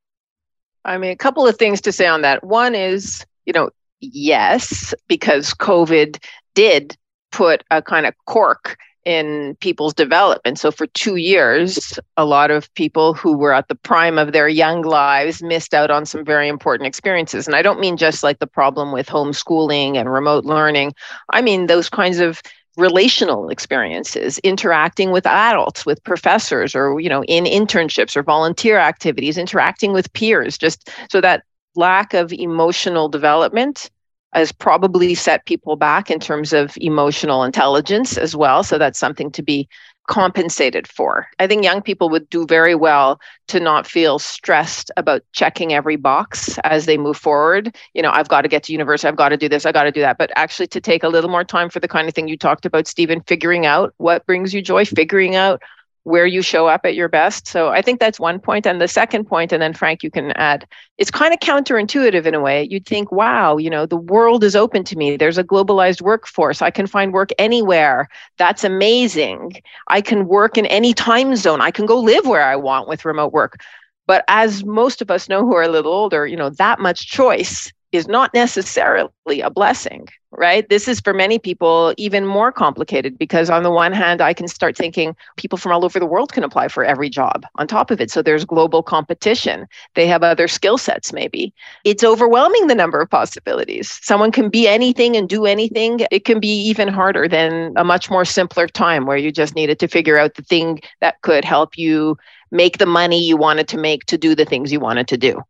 I 0.84 0.98
mean, 0.98 1.12
a 1.12 1.16
couple 1.16 1.48
of 1.48 1.56
things 1.56 1.80
to 1.82 1.94
say 1.94 2.08
on 2.08 2.24
that. 2.24 2.44
One 2.44 2.76
is, 2.76 3.26
you 3.46 3.54
know, 3.54 3.70
yes, 4.02 4.94
because 5.08 5.54
COVID 5.54 6.22
did 6.56 6.98
put 7.32 7.64
a 7.72 7.82
kind 7.82 8.06
of 8.06 8.14
cork 8.26 8.78
in 9.06 9.56
people's 9.62 9.94
development. 9.94 10.60
So, 10.60 10.72
for 10.72 10.88
two 10.88 11.16
years, 11.16 12.00
a 12.18 12.26
lot 12.26 12.52
of 12.52 12.74
people 12.74 13.14
who 13.14 13.38
were 13.38 13.54
at 13.54 13.68
the 13.68 13.76
prime 13.76 14.18
of 14.18 14.34
their 14.34 14.48
young 14.48 14.82
lives 14.82 15.42
missed 15.42 15.74
out 15.74 15.92
on 15.92 16.06
some 16.06 16.26
very 16.26 16.48
important 16.48 16.88
experiences. 16.88 17.48
And 17.48 17.56
I 17.56 17.62
don't 17.62 17.80
mean 17.80 17.98
just 17.98 18.24
like 18.24 18.40
the 18.40 18.48
problem 18.48 18.92
with 18.92 19.08
homeschooling 19.08 19.96
and 19.96 20.12
remote 20.12 20.46
learning, 20.46 20.94
I 21.32 21.42
mean 21.42 21.68
those 21.68 21.90
kinds 21.90 22.20
of 22.20 22.42
relational 22.78 23.50
experiences 23.50 24.38
interacting 24.40 25.12
with 25.12 25.26
adults 25.26 25.86
with 25.86 26.04
professors 26.04 26.76
or 26.76 27.00
you 27.00 27.08
know 27.08 27.24
in 27.24 27.46
internships 27.46 28.18
or 28.18 28.24
volunteer 28.24 28.78
activities 28.78 29.38
interacting 29.38 29.94
with 29.94 30.12
peers 30.12 30.58
just 30.58 30.90
so 31.10 31.22
that 31.22 31.44
lack 31.76 32.14
of 32.14 32.34
emotional 32.34 33.08
development 33.08 33.90
has 34.36 34.52
probably 34.52 35.16
set 35.16 35.46
people 35.46 35.76
back 35.76 36.12
in 36.12 36.20
terms 36.20 36.54
of 36.54 36.78
emotional 36.78 37.44
intelligence 37.44 38.18
as 38.18 38.36
well. 38.36 38.64
So 38.64 38.78
that's 38.78 39.00
something 39.00 39.32
to 39.32 39.42
be 39.42 39.68
compensated 40.08 40.88
for. 40.88 41.28
I 41.40 41.48
think 41.48 41.64
young 41.64 41.82
people 41.82 42.10
would 42.10 42.30
do 42.30 42.46
very 42.46 42.76
well 42.76 43.20
to 43.48 43.60
not 43.60 43.88
feel 43.88 44.20
stressed 44.20 44.92
about 44.98 45.24
checking 45.34 45.74
every 45.74 45.96
box 45.96 46.60
as 46.64 46.86
they 46.86 46.98
move 46.98 47.18
forward. 47.18 47.76
You 47.94 48.02
know, 48.02 48.12
I've 48.12 48.28
got 48.28 48.42
to 48.42 48.48
get 48.48 48.64
to 48.64 48.72
university, 48.72 49.08
I've 49.08 49.16
got 49.16 49.30
to 49.30 49.38
do 49.38 49.50
this, 49.50 49.66
I've 49.66 49.74
got 49.74 49.84
to 49.86 49.92
do 49.92 50.02
that. 50.02 50.18
But 50.18 50.32
actually 50.36 50.68
to 50.68 50.82
take 50.82 51.04
a 51.04 51.10
little 51.10 51.30
more 51.30 51.44
time 51.44 51.70
for 51.70 51.80
the 51.80 51.88
kind 51.88 52.08
of 52.08 52.14
thing 52.14 52.28
you 52.28 52.38
talked 52.38 52.66
about, 52.66 52.88
Stephen, 52.88 53.22
figuring 53.22 53.66
out 53.66 53.94
what 53.98 54.26
brings 54.26 54.54
you 54.54 54.62
joy, 54.62 54.86
figuring 54.86 55.36
out 55.36 55.62
where 56.06 56.28
you 56.28 56.44
show 56.44 56.68
up 56.68 56.82
at 56.86 56.94
your 56.94 57.10
best. 57.10 57.48
So 57.48 57.70
I 57.70 57.82
think 57.82 58.00
that's 58.00 58.20
one 58.20 58.40
point. 58.40 58.68
And 58.68 58.80
the 58.80 58.88
second 58.88 59.26
point, 59.26 59.52
and 59.52 59.60
then 59.60 59.74
Frank, 59.74 60.04
you 60.04 60.12
can 60.12 60.32
add, 60.34 60.68
it's 61.00 61.10
kind 61.10 61.34
of 61.34 61.40
counterintuitive 61.40 62.28
in 62.28 62.36
a 62.36 62.40
way. 62.40 62.68
You'd 62.70 62.86
think, 62.86 63.12
wow, 63.12 63.58
you 63.58 63.72
know, 63.72 63.88
the 63.88 63.98
world 63.98 64.44
is 64.44 64.56
open 64.56 64.84
to 64.84 64.96
me. 64.96 65.18
There's 65.18 65.40
a 65.40 65.44
globalized 65.44 66.04
workforce. 66.04 66.62
I 66.62 66.70
can 66.70 66.86
find 66.86 67.12
work 67.12 67.32
anywhere. 67.40 68.08
That's 68.38 68.64
amazing. 68.64 69.54
I 69.88 70.02
can 70.02 70.28
work 70.28 70.60
in 70.60 70.68
any 70.68 70.94
time 70.94 71.36
zone. 71.36 71.60
I 71.60 71.72
can 71.72 71.88
go 71.88 72.00
live 72.00 72.28
where 72.28 72.46
I 72.46 72.56
want 72.56 72.88
with 72.88 73.04
remote 73.04 73.34
work. 73.34 73.60
But 74.06 74.24
as 74.28 74.64
most 74.64 75.02
of 75.02 75.10
us 75.10 75.28
know 75.28 75.42
who 75.42 75.56
are 75.56 75.64
a 75.64 75.70
little 75.70 75.92
older, 75.92 76.28
you 76.28 76.38
know, 76.38 76.52
that 76.52 76.80
much 76.80 77.08
choice 77.08 77.74
is 77.92 78.08
not 78.08 78.32
necessarily 78.36 79.42
a 79.42 79.50
blessing, 79.50 80.08
right? 80.38 80.68
This 80.70 80.88
is 80.88 81.00
for 81.00 81.14
many 81.14 81.40
people 81.40 81.94
even 81.98 82.26
more 82.26 82.52
complicated 82.52 83.18
because, 83.18 83.50
on 83.50 83.64
the 83.64 83.72
one 83.72 83.92
hand, 83.92 84.22
I 84.22 84.34
can 84.34 84.48
start 84.48 84.76
thinking 84.78 85.16
people 85.38 85.58
from 85.58 85.72
all 85.72 85.86
over 85.86 86.00
the 86.00 86.06
world 86.06 86.34
can 86.34 86.44
apply 86.44 86.68
for 86.68 86.84
every 86.84 87.10
job 87.10 87.46
on 87.56 87.68
top 87.68 87.92
of 87.92 88.02
it. 88.02 88.12
So 88.12 88.22
there's 88.22 88.46
global 88.46 88.84
competition. 88.84 89.68
They 89.96 90.08
have 90.08 90.24
other 90.24 90.48
skill 90.48 90.78
sets, 90.78 91.14
maybe. 91.14 91.54
It's 91.84 92.04
overwhelming 92.04 92.68
the 92.68 92.76
number 92.76 93.02
of 93.02 93.10
possibilities. 93.10 94.00
Someone 94.02 94.32
can 94.32 94.50
be 94.50 94.68
anything 94.68 95.16
and 95.16 95.28
do 95.28 95.46
anything. 95.46 96.02
It 96.12 96.26
can 96.26 96.40
be 96.40 96.62
even 96.64 96.88
harder 96.88 97.28
than 97.28 97.74
a 97.76 97.84
much 97.84 98.10
more 98.10 98.26
simpler 98.26 98.68
time 98.68 99.06
where 99.06 99.18
you 99.18 99.32
just 99.32 99.56
needed 99.56 99.80
to 99.80 99.88
figure 99.88 100.18
out 100.18 100.36
the 100.36 100.44
thing 100.44 100.82
that 101.02 101.22
could 101.22 101.46
help 101.46 101.78
you 101.78 102.18
make 102.52 102.78
the 102.78 102.86
money 102.86 103.24
you 103.24 103.38
wanted 103.38 103.68
to 103.70 103.78
make 103.78 104.06
to 104.06 104.18
do 104.18 104.36
the 104.36 104.46
things 104.46 104.72
you 104.72 104.80
wanted 104.80 105.08
to 105.10 105.18
do. 105.18 105.42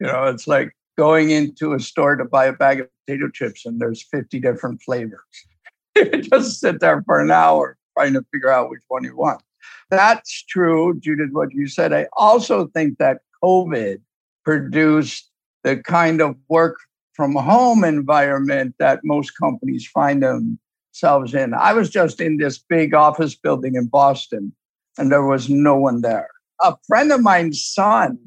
You 0.00 0.06
know, 0.06 0.24
it's 0.24 0.46
like 0.46 0.74
going 0.96 1.30
into 1.30 1.72
a 1.72 1.80
store 1.80 2.16
to 2.16 2.24
buy 2.24 2.46
a 2.46 2.52
bag 2.52 2.80
of 2.80 2.88
potato 3.06 3.28
chips 3.30 3.66
and 3.66 3.80
there's 3.80 4.02
50 4.10 4.40
different 4.40 4.82
flavors. 4.82 5.20
you 5.96 6.22
just 6.22 6.60
sit 6.60 6.80
there 6.80 7.02
for 7.06 7.20
an 7.20 7.30
hour 7.30 7.76
trying 7.96 8.14
to 8.14 8.24
figure 8.32 8.50
out 8.50 8.70
which 8.70 8.82
one 8.88 9.04
you 9.04 9.16
want. 9.16 9.42
That's 9.90 10.44
true, 10.44 10.98
Judith, 10.98 11.30
what 11.32 11.52
you 11.52 11.68
said. 11.68 11.92
I 11.92 12.06
also 12.14 12.66
think 12.68 12.98
that 12.98 13.20
COVID 13.42 14.00
produced 14.44 15.30
the 15.62 15.76
kind 15.76 16.20
of 16.20 16.36
work 16.48 16.76
from 17.14 17.34
home 17.34 17.84
environment 17.84 18.74
that 18.78 19.00
most 19.04 19.32
companies 19.32 19.86
find 19.86 20.22
themselves 20.22 21.34
in. 21.34 21.54
I 21.54 21.72
was 21.72 21.90
just 21.90 22.20
in 22.20 22.38
this 22.38 22.58
big 22.58 22.92
office 22.92 23.34
building 23.34 23.76
in 23.76 23.86
Boston 23.86 24.52
and 24.98 25.10
there 25.10 25.24
was 25.24 25.48
no 25.48 25.76
one 25.76 26.02
there. 26.02 26.28
A 26.60 26.76
friend 26.86 27.12
of 27.12 27.20
mine's 27.20 27.64
son 27.64 28.18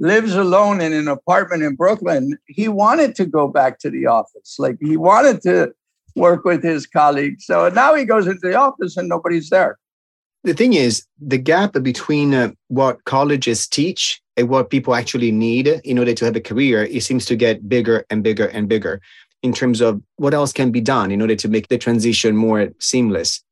lives 0.00 0.34
alone 0.34 0.80
in 0.80 0.92
an 0.92 1.08
apartment 1.08 1.62
in 1.62 1.76
Brooklyn, 1.76 2.36
he 2.46 2.68
wanted 2.68 3.14
to 3.16 3.26
go 3.26 3.48
back 3.48 3.78
to 3.80 3.90
the 3.90 4.06
office. 4.06 4.56
Like 4.58 4.76
he 4.80 4.96
wanted 4.96 5.42
to 5.42 5.72
work 6.16 6.44
with 6.44 6.62
his 6.62 6.86
colleagues. 6.86 7.46
So 7.46 7.68
now 7.68 7.94
he 7.94 8.04
goes 8.04 8.26
into 8.26 8.40
the 8.42 8.54
office 8.54 8.96
and 8.96 9.08
nobody's 9.08 9.50
there. 9.50 9.78
The 10.44 10.54
thing 10.54 10.74
is, 10.74 11.06
the 11.18 11.38
gap 11.38 11.72
between 11.82 12.34
uh, 12.34 12.52
what 12.68 13.04
colleges 13.04 13.66
teach 13.66 14.20
and 14.36 14.48
what 14.48 14.68
people 14.68 14.94
actually 14.94 15.32
need 15.32 15.68
in 15.84 15.98
order 15.98 16.12
to 16.12 16.24
have 16.24 16.36
a 16.36 16.40
career, 16.40 16.84
it 16.84 17.02
seems 17.02 17.24
to 17.26 17.36
get 17.36 17.66
bigger 17.68 18.04
and 18.10 18.22
bigger 18.22 18.48
and 18.48 18.68
bigger 18.68 19.00
in 19.42 19.52
terms 19.52 19.80
of 19.80 20.02
what 20.16 20.34
else 20.34 20.52
can 20.52 20.70
be 20.70 20.80
done 20.80 21.10
in 21.10 21.20
order 21.20 21.36
to 21.36 21.48
make 21.48 21.68
the 21.68 21.78
transition 21.78 22.36
more 22.36 22.68
seamless. 22.78 23.42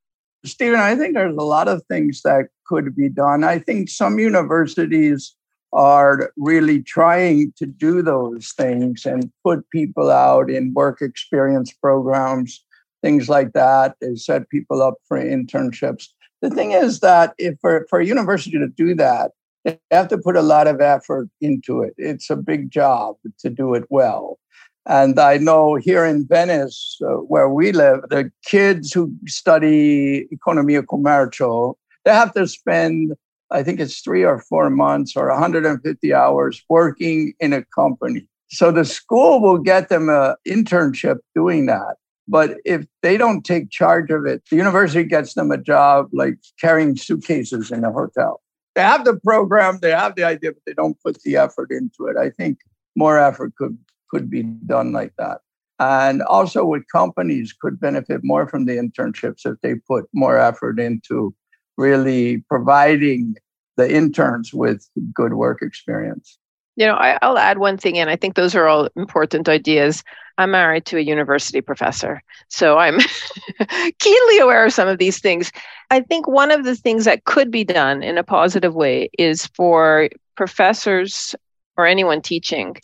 Stephen, 0.45 0.79
I 0.79 0.95
think 0.95 1.15
there's 1.15 1.35
a 1.35 1.41
lot 1.41 1.67
of 1.67 1.83
things 1.85 2.21
that 2.23 2.47
could 2.67 2.95
be 2.95 3.09
done. 3.09 3.43
I 3.43 3.59
think 3.59 3.89
some 3.89 4.19
universities 4.19 5.35
are 5.73 6.31
really 6.37 6.81
trying 6.81 7.51
to 7.57 7.65
do 7.65 8.01
those 8.01 8.53
things 8.55 9.05
and 9.05 9.31
put 9.43 9.69
people 9.71 10.11
out 10.11 10.49
in 10.49 10.73
work 10.73 11.01
experience 11.01 11.73
programs, 11.73 12.63
things 13.01 13.27
like 13.27 13.53
that. 13.53 13.95
They 13.99 14.15
set 14.15 14.49
people 14.49 14.81
up 14.81 14.95
for 15.07 15.17
internships. 15.17 16.07
The 16.41 16.51
thing 16.51 16.71
is 16.71 16.99
that 16.99 17.33
if 17.37 17.55
for, 17.59 17.87
for 17.89 17.99
a 17.99 18.05
university 18.05 18.59
to 18.59 18.67
do 18.67 18.93
that, 18.95 19.31
they 19.65 19.79
have 19.91 20.09
to 20.09 20.17
put 20.17 20.35
a 20.35 20.41
lot 20.41 20.67
of 20.67 20.81
effort 20.81 21.29
into 21.41 21.81
it. 21.81 21.93
It's 21.97 22.29
a 22.29 22.35
big 22.35 22.69
job 22.69 23.15
to 23.39 23.49
do 23.49 23.73
it 23.73 23.85
well. 23.89 24.37
And 24.85 25.17
I 25.17 25.37
know 25.37 25.75
here 25.75 26.05
in 26.05 26.27
Venice, 26.27 26.99
uh, 27.01 27.13
where 27.13 27.49
we 27.49 27.71
live, 27.71 28.01
the 28.09 28.29
kids 28.45 28.91
who 28.91 29.13
study 29.25 30.27
economia 30.27 30.85
commercial, 30.85 31.77
they 32.03 32.11
have 32.11 32.33
to 32.33 32.47
spend 32.47 33.13
I 33.53 33.63
think 33.63 33.79
it's 33.79 34.01
three 34.01 34.23
or 34.23 34.39
four 34.39 34.69
months 34.69 35.15
or 35.15 35.29
150 35.29 36.13
hours 36.13 36.61
working 36.69 37.33
in 37.39 37.53
a 37.53 37.63
company, 37.65 38.27
So 38.49 38.71
the 38.71 38.83
school 38.83 39.41
will 39.41 39.59
get 39.59 39.89
them 39.89 40.09
an 40.09 40.35
internship 40.47 41.19
doing 41.35 41.67
that. 41.67 41.95
But 42.27 42.57
if 42.65 42.85
they 43.01 43.17
don't 43.17 43.43
take 43.43 43.69
charge 43.69 44.09
of 44.09 44.25
it, 44.25 44.43
the 44.49 44.55
university 44.55 45.03
gets 45.03 45.33
them 45.33 45.51
a 45.51 45.57
job 45.57 46.09
like 46.13 46.37
carrying 46.59 46.95
suitcases 46.95 47.71
in 47.71 47.83
a 47.83 47.91
hotel. 47.91 48.41
They 48.75 48.81
have 48.81 49.05
the 49.05 49.19
program, 49.19 49.79
they 49.81 49.91
have 49.91 50.15
the 50.15 50.23
idea, 50.23 50.53
but 50.53 50.63
they 50.65 50.73
don't 50.73 50.97
put 51.03 51.21
the 51.23 51.35
effort 51.37 51.69
into 51.69 52.07
it. 52.07 52.17
I 52.17 52.29
think 52.31 52.59
more 52.95 53.19
effort 53.19 53.53
could 53.55 53.77
could 54.09 54.29
be 54.29 54.43
done 54.43 54.91
like 54.91 55.13
that. 55.17 55.39
And 55.79 56.21
also 56.21 56.63
with 56.65 56.83
companies 56.91 57.53
could 57.59 57.79
benefit 57.79 58.21
more 58.23 58.47
from 58.47 58.65
the 58.65 58.77
internships 58.77 59.45
if 59.45 59.59
they 59.61 59.75
put 59.75 60.05
more 60.13 60.37
effort 60.37 60.79
into 60.79 61.33
really 61.77 62.43
providing 62.47 63.35
the 63.75 63.91
interns 63.91 64.53
with 64.53 64.87
good 65.13 65.33
work 65.33 65.61
experience. 65.61 66.37
You 66.75 66.87
know, 66.87 66.95
I, 66.95 67.19
will 67.27 67.37
add 67.37 67.59
one 67.59 67.77
thing 67.77 67.97
in. 67.97 68.07
I 68.09 68.15
think 68.15 68.35
those 68.35 68.55
are 68.55 68.67
all 68.67 68.89
important 68.95 69.47
ideas. 69.47 70.03
I'm 70.39 70.51
married 70.51 70.85
to 70.85 70.97
a 70.97 71.01
university 71.01 71.61
professor, 71.61 72.23
so 72.47 72.79
I'm 72.79 72.97
keenly 73.99 74.39
aware 74.39 74.65
of 74.65 74.73
some 74.73 74.87
of 74.87 74.97
these 74.97 75.19
things. 75.19 75.51
I 75.91 75.99
think 76.01 76.27
one 76.27 76.49
of 76.49 76.63
the 76.63 76.75
things 76.75 77.05
that 77.05 77.25
could 77.25 77.51
be 77.51 77.63
done 77.63 78.01
in 78.01 78.17
a 78.17 78.23
positive 78.23 78.73
way 78.73 79.09
is 79.19 79.45
for 79.47 80.09
professors 80.35 81.35
or 81.77 81.85
anyone 81.85 82.21
teaching 82.21 82.75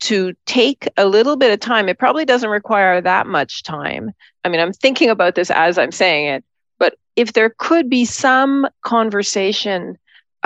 to 0.00 0.34
take 0.46 0.88
a 0.96 1.06
little 1.06 1.36
bit 1.36 1.52
of 1.52 1.60
time. 1.60 1.88
It 1.88 1.98
probably 1.98 2.24
doesn't 2.24 2.50
require 2.50 3.00
that 3.00 3.26
much 3.26 3.62
time. 3.62 4.12
I 4.44 4.48
mean, 4.48 4.60
I'm 4.60 4.72
thinking 4.72 5.10
about 5.10 5.34
this 5.34 5.50
as 5.50 5.78
I'm 5.78 5.92
saying 5.92 6.26
it, 6.26 6.44
but 6.78 6.96
if 7.16 7.32
there 7.32 7.54
could 7.58 7.90
be 7.90 8.04
some 8.04 8.68
conversation 8.82 9.98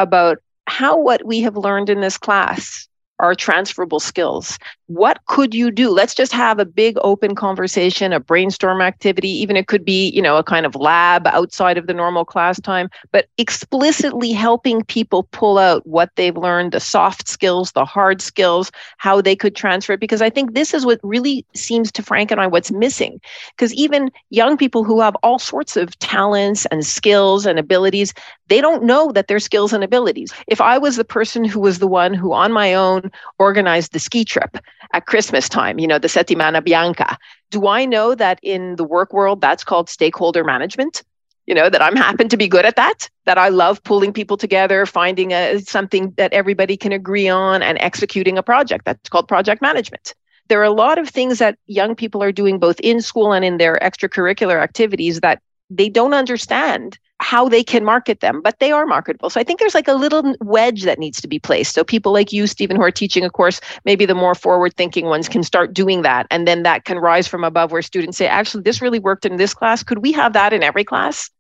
about 0.03 0.39
how 0.67 0.99
what 0.99 1.25
we 1.25 1.41
have 1.41 1.57
learned 1.57 1.89
in 1.89 2.01
this 2.01 2.19
class 2.19 2.89
are 3.19 3.35
transferable 3.35 4.01
skills. 4.01 4.59
What 4.93 5.25
could 5.25 5.55
you 5.55 5.71
do? 5.71 5.89
Let's 5.89 6.15
just 6.15 6.33
have 6.33 6.59
a 6.59 6.67
big 6.67 6.99
open 7.01 7.35
conversation, 7.35 8.13
a 8.13 8.21
brainstorm 8.21 8.83
activity, 8.83 9.31
even 9.31 9.57
it 9.57 9.67
could 9.67 9.87
be, 9.87 10.11
you 10.11 10.21
know, 10.21 10.37
a 10.37 10.45
kind 10.45 10.67
of 10.67 10.75
lab 10.75 11.27
outside 11.29 11.79
of 11.79 11.87
the 11.87 11.95
normal 11.95 12.27
class 12.27 12.61
time, 12.61 12.91
but 13.11 13.27
explicitly 13.39 14.33
helping 14.33 14.85
people 14.85 15.23
pull 15.33 15.57
out 15.57 15.87
what 15.87 16.11
they've 16.17 16.37
learned, 16.37 16.73
the 16.73 16.81
soft 16.81 17.27
skills, 17.27 17.73
the 17.73 17.87
hard 17.87 18.21
skills, 18.21 18.71
how 18.99 19.23
they 19.23 19.35
could 19.35 19.57
transfer 19.57 19.95
it. 19.95 20.01
Because 20.01 20.21
I 20.21 20.29
think 20.29 20.53
this 20.53 20.75
is 20.75 20.85
what 20.85 21.01
really 21.03 21.47
seems 21.55 21.91
to 21.93 22.03
Frank 22.03 22.31
and 22.31 22.39
I 22.39 22.47
what's 22.47 22.71
missing. 22.71 23.19
Because 23.57 23.73
even 23.73 24.11
young 24.29 24.59
people 24.59 24.85
who 24.85 25.01
have 25.01 25.17
all 25.23 25.39
sorts 25.39 25.75
of 25.75 25.99
talents 26.01 26.67
and 26.67 26.85
skills 26.85 27.47
and 27.47 27.59
abilities, 27.59 28.13
they 28.49 28.61
don't 28.61 28.85
know 28.85 29.11
that 29.13 29.27
they're 29.27 29.41
skills 29.41 29.73
and 29.73 29.83
abilities. 29.83 30.35
If 30.49 30.61
I 30.61 30.77
was 30.77 30.97
the 30.97 31.05
person 31.05 31.47
who 31.47 31.61
was 31.61 31.79
the 31.79 31.87
one 31.87 32.13
who 32.13 32.35
on 32.35 32.53
my 32.53 32.75
own 32.75 33.11
organized 33.39 33.95
the 33.95 33.99
ski 33.99 34.23
trip 34.27 34.59
at 34.93 35.07
Christmas 35.07 35.49
time, 35.49 35.79
you 35.79 35.87
know, 35.87 35.99
the 35.99 36.09
Settimana 36.09 36.65
Bianca. 36.65 37.17
Do 37.51 37.67
I 37.67 37.85
know 37.85 38.15
that 38.15 38.39
in 38.43 38.77
the 38.77 38.85
work 38.85 39.13
world 39.13 39.41
that's 39.41 39.65
called 39.65 39.89
stakeholder 39.89 40.45
management? 40.45 41.03
You 41.47 41.55
know, 41.57 41.69
that 41.69 41.83
I'm 41.83 41.97
happen 41.97 42.29
to 42.29 42.37
be 42.37 42.47
good 42.47 42.65
at 42.65 42.77
that, 42.77 43.11
that 43.25 43.37
I 43.37 43.49
love 43.49 43.83
pulling 43.83 44.13
people 44.13 44.37
together, 44.37 44.87
finding 44.87 45.33
a, 45.33 45.59
something 45.59 46.13
that 46.13 46.33
everybody 46.33 46.77
can 46.77 46.93
agree 46.93 47.29
on 47.29 47.63
and 47.63 47.79
executing 47.81 48.39
a 48.39 48.43
project. 48.43 48.85
That's 48.85 49.09
called 49.09 49.27
project 49.27 49.61
management 49.61 50.15
there 50.49 50.61
are 50.61 50.65
a 50.65 50.71
lot 50.71 50.99
of 50.99 51.09
things 51.09 51.39
that 51.39 51.57
young 51.67 51.95
people 51.95 52.23
are 52.23 52.33
doing 52.33 52.59
both 52.59 52.79
in 52.81 53.01
school 53.01 53.33
and 53.33 53.43
in 53.43 53.57
their 53.57 53.79
extracurricular 53.81 54.63
activities 54.63 55.21
that 55.21 55.41
they 55.71 55.89
don't 55.89 56.13
understand 56.13 56.99
how 57.23 57.49
they 57.49 57.63
can 57.63 57.85
market 57.85 58.21
them, 58.21 58.43
but 58.43 58.59
they 58.59 58.73
are 58.73 58.85
marketable. 58.85 59.31
So 59.31 59.41
I 59.41 59.45
think 59.45 59.61
there's 59.61 59.75
like 59.75 59.89
a 59.89 59.95
little 59.95 60.35
wedge 60.41 60.83
that 60.83 60.99
needs 60.99 61.21
to 61.21 61.29
be 61.29 61.39
placed. 61.39 61.75
So 61.75 61.85
people 61.85 62.13
like 62.13 62.33
you, 62.33 62.47
Stephen, 62.47 62.77
who 62.77 62.83
are 62.83 62.91
teaching 62.91 63.25
a 63.25 63.31
course, 63.31 63.61
maybe 63.85 64.05
the 64.05 64.15
more 64.15 64.35
forward 64.35 64.75
thinking 64.77 65.07
ones 65.07 65.29
can 65.29 65.43
start 65.43 65.73
doing 65.73 66.03
that. 66.03 66.27
And 66.31 66.47
then 66.47 66.65
that 66.65 66.85
can 66.85 66.99
rise 66.99 67.29
from 67.29 67.45
above 67.45 67.73
where 67.73 67.83
students 67.83 68.19
say, 68.19 68.27
actually, 68.27 68.65
this 68.65 68.83
really 68.83 68.99
worked 68.99 69.25
in 69.25 69.37
this 69.37 69.55
class. 69.55 69.83
Could 69.83 69.99
we 69.99 70.13
have 70.13 70.33
that 70.33 70.53
in 70.53 70.63
every 70.63 70.85
class? 70.85 71.31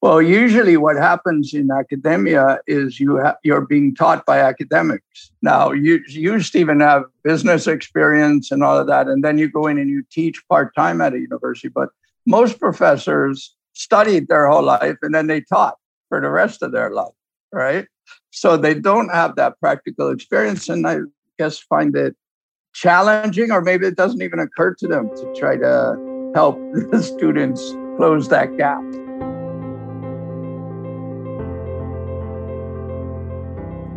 Well, 0.00 0.22
usually 0.22 0.76
what 0.76 0.96
happens 0.96 1.54
in 1.54 1.70
academia 1.70 2.58
is 2.66 2.98
you 2.98 3.20
ha- 3.20 3.36
you're 3.42 3.66
being 3.66 3.94
taught 3.94 4.24
by 4.24 4.38
academics. 4.38 5.32
Now, 5.42 5.72
you, 5.72 6.00
you, 6.08 6.40
Stephen, 6.40 6.80
have 6.80 7.04
business 7.24 7.66
experience 7.66 8.50
and 8.50 8.62
all 8.62 8.78
of 8.78 8.86
that, 8.86 9.08
and 9.08 9.22
then 9.24 9.38
you 9.38 9.48
go 9.48 9.66
in 9.66 9.78
and 9.78 9.90
you 9.90 10.04
teach 10.10 10.42
part 10.48 10.74
time 10.74 11.00
at 11.00 11.14
a 11.14 11.18
university. 11.18 11.68
But 11.68 11.90
most 12.26 12.58
professors 12.58 13.54
studied 13.72 14.28
their 14.28 14.48
whole 14.48 14.62
life 14.62 14.96
and 15.02 15.14
then 15.14 15.26
they 15.26 15.40
taught 15.40 15.76
for 16.08 16.20
the 16.20 16.30
rest 16.30 16.62
of 16.62 16.72
their 16.72 16.90
life, 16.90 17.12
right? 17.52 17.86
So 18.30 18.56
they 18.56 18.74
don't 18.74 19.08
have 19.10 19.36
that 19.36 19.58
practical 19.60 20.10
experience. 20.10 20.68
And 20.68 20.86
I 20.86 20.98
guess 21.38 21.58
find 21.58 21.94
it 21.96 22.16
challenging, 22.74 23.50
or 23.50 23.60
maybe 23.60 23.86
it 23.86 23.96
doesn't 23.96 24.22
even 24.22 24.38
occur 24.38 24.74
to 24.74 24.88
them 24.88 25.08
to 25.16 25.34
try 25.38 25.56
to 25.56 26.30
help 26.34 26.56
the 26.90 27.02
students 27.02 27.74
close 27.96 28.28
that 28.28 28.56
gap. 28.56 28.82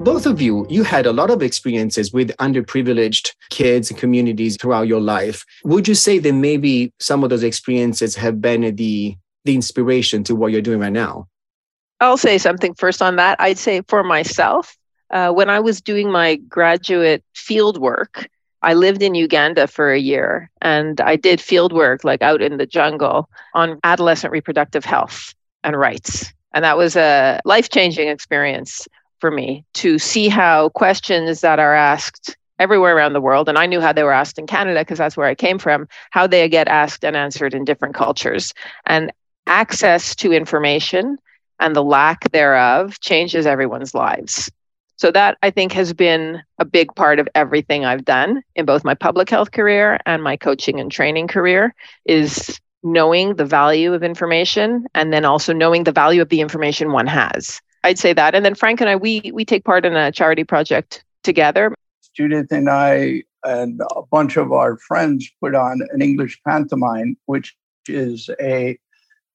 both 0.06 0.28
of 0.28 0.40
you, 0.40 0.68
you 0.70 0.84
had 0.84 1.08
a 1.08 1.12
lot 1.12 1.32
of 1.32 1.42
experiences 1.42 2.14
with 2.14 2.30
underprivileged 2.38 3.34
kids 3.50 3.90
and 3.90 4.00
communities 4.00 4.56
throughout 4.56 4.88
your 4.88 5.02
life. 5.02 5.44
Would 5.64 5.88
you 5.88 5.96
say 5.96 6.20
that 6.20 6.34
maybe 6.34 6.94
some 7.00 7.24
of 7.24 7.32
those 7.32 7.42
experiences 7.42 8.16
have 8.16 8.40
been 8.40 8.76
the 8.76 9.18
the 9.46 9.56
inspiration 9.56 10.24
to 10.26 10.36
what 10.36 10.52
you're 10.52 10.62
doing 10.62 10.80
right 10.80 10.92
now? 10.92 11.28
I'll 12.02 12.18
say 12.18 12.38
something 12.38 12.74
first 12.74 13.02
on 13.02 13.16
that. 13.16 13.40
I'd 13.40 13.58
say 13.58 13.82
for 13.88 14.04
myself, 14.04 14.76
uh, 15.12 15.32
when 15.32 15.50
I 15.50 15.60
was 15.60 15.82
doing 15.82 16.12
my 16.12 16.36
graduate 16.36 17.24
field 17.34 17.80
work, 17.80 18.28
I 18.62 18.74
lived 18.74 19.02
in 19.02 19.16
Uganda 19.16 19.68
for 19.68 19.94
a 19.94 20.00
year 20.00 20.50
and 20.62 21.00
I 21.00 21.16
did 21.16 21.40
field 21.40 21.72
work 21.72 22.04
like 22.04 22.22
out 22.22 22.42
in 22.42 22.58
the 22.58 22.66
jungle 22.66 23.30
on 23.54 23.80
adolescent 23.84 24.34
reproductive 24.34 24.84
health 24.84 25.34
and 25.64 25.78
rights. 25.78 26.34
And 26.54 26.66
that 26.66 26.78
was 26.78 26.96
a 26.96 27.40
life 27.46 27.70
changing 27.70 28.08
experience 28.08 28.88
for 29.20 29.30
me 29.32 29.64
to 29.76 30.00
see 30.00 30.28
how 30.28 30.70
questions 30.70 31.42
that 31.42 31.60
are 31.60 31.76
asked 31.76 32.36
everywhere 32.60 32.96
around 32.96 33.14
the 33.14 33.22
world, 33.22 33.50
and 33.50 33.58
I 33.58 33.66
knew 33.66 33.82
how 33.82 33.92
they 33.92 34.04
were 34.04 34.14
asked 34.14 34.40
in 34.40 34.48
Canada 34.48 34.82
because 34.82 34.98
that's 34.98 35.18
where 35.18 35.28
I 35.28 35.36
came 35.36 35.60
from, 35.60 35.88
how 36.12 36.28
they 36.28 36.48
get 36.48 36.68
asked 36.68 37.04
and 37.04 37.16
answered 37.16 37.54
in 37.54 37.66
different 37.66 37.96
cultures. 37.96 38.54
And 38.86 39.12
access 39.48 40.16
to 40.16 40.32
information 40.32 41.18
and 41.60 41.76
the 41.76 41.84
lack 41.84 42.32
thereof 42.32 43.00
changes 43.00 43.46
everyone's 43.46 43.94
lives. 43.94 44.52
So, 44.98 45.12
that 45.12 45.38
I 45.44 45.52
think 45.52 45.74
has 45.74 45.94
been 45.94 46.42
a 46.58 46.66
big 46.66 46.94
part 46.96 47.20
of 47.20 47.28
everything 47.36 47.84
I've 47.84 48.06
done 48.06 48.42
in 48.56 48.66
both 48.66 48.86
my 48.86 48.94
public 48.94 49.30
health 49.30 49.52
career 49.52 50.00
and 50.06 50.24
my 50.24 50.38
coaching 50.38 50.80
and 50.80 50.90
training 50.90 51.28
career 51.28 51.76
is 52.06 52.60
knowing 52.82 53.36
the 53.36 53.46
value 53.46 53.94
of 53.94 54.04
information 54.04 54.86
and 54.94 55.12
then 55.12 55.26
also 55.26 55.52
knowing 55.52 55.84
the 55.84 55.92
value 55.92 56.22
of 56.22 56.30
the 56.30 56.40
information 56.40 56.92
one 56.92 57.08
has. 57.08 57.60
I'd 57.84 58.00
say 58.00 58.14
that. 58.14 58.36
And 58.36 58.46
then 58.46 58.56
Frank 58.56 58.80
and 58.80 58.90
I, 58.90 58.96
we, 58.96 59.32
we 59.34 59.44
take 59.44 59.66
part 59.66 59.86
in 59.86 59.96
a 59.96 60.12
charity 60.12 60.44
project 60.44 61.04
together. 61.24 61.74
Judith 62.16 62.52
and 62.52 62.70
I 62.70 63.24
and 63.44 63.82
a 63.96 64.02
bunch 64.10 64.38
of 64.38 64.52
our 64.52 64.78
friends 64.78 65.30
put 65.42 65.56
on 65.56 65.82
an 65.92 66.02
English 66.02 66.40
pantomime, 66.48 67.18
which 67.26 67.56
is 67.88 68.30
a 68.42 68.78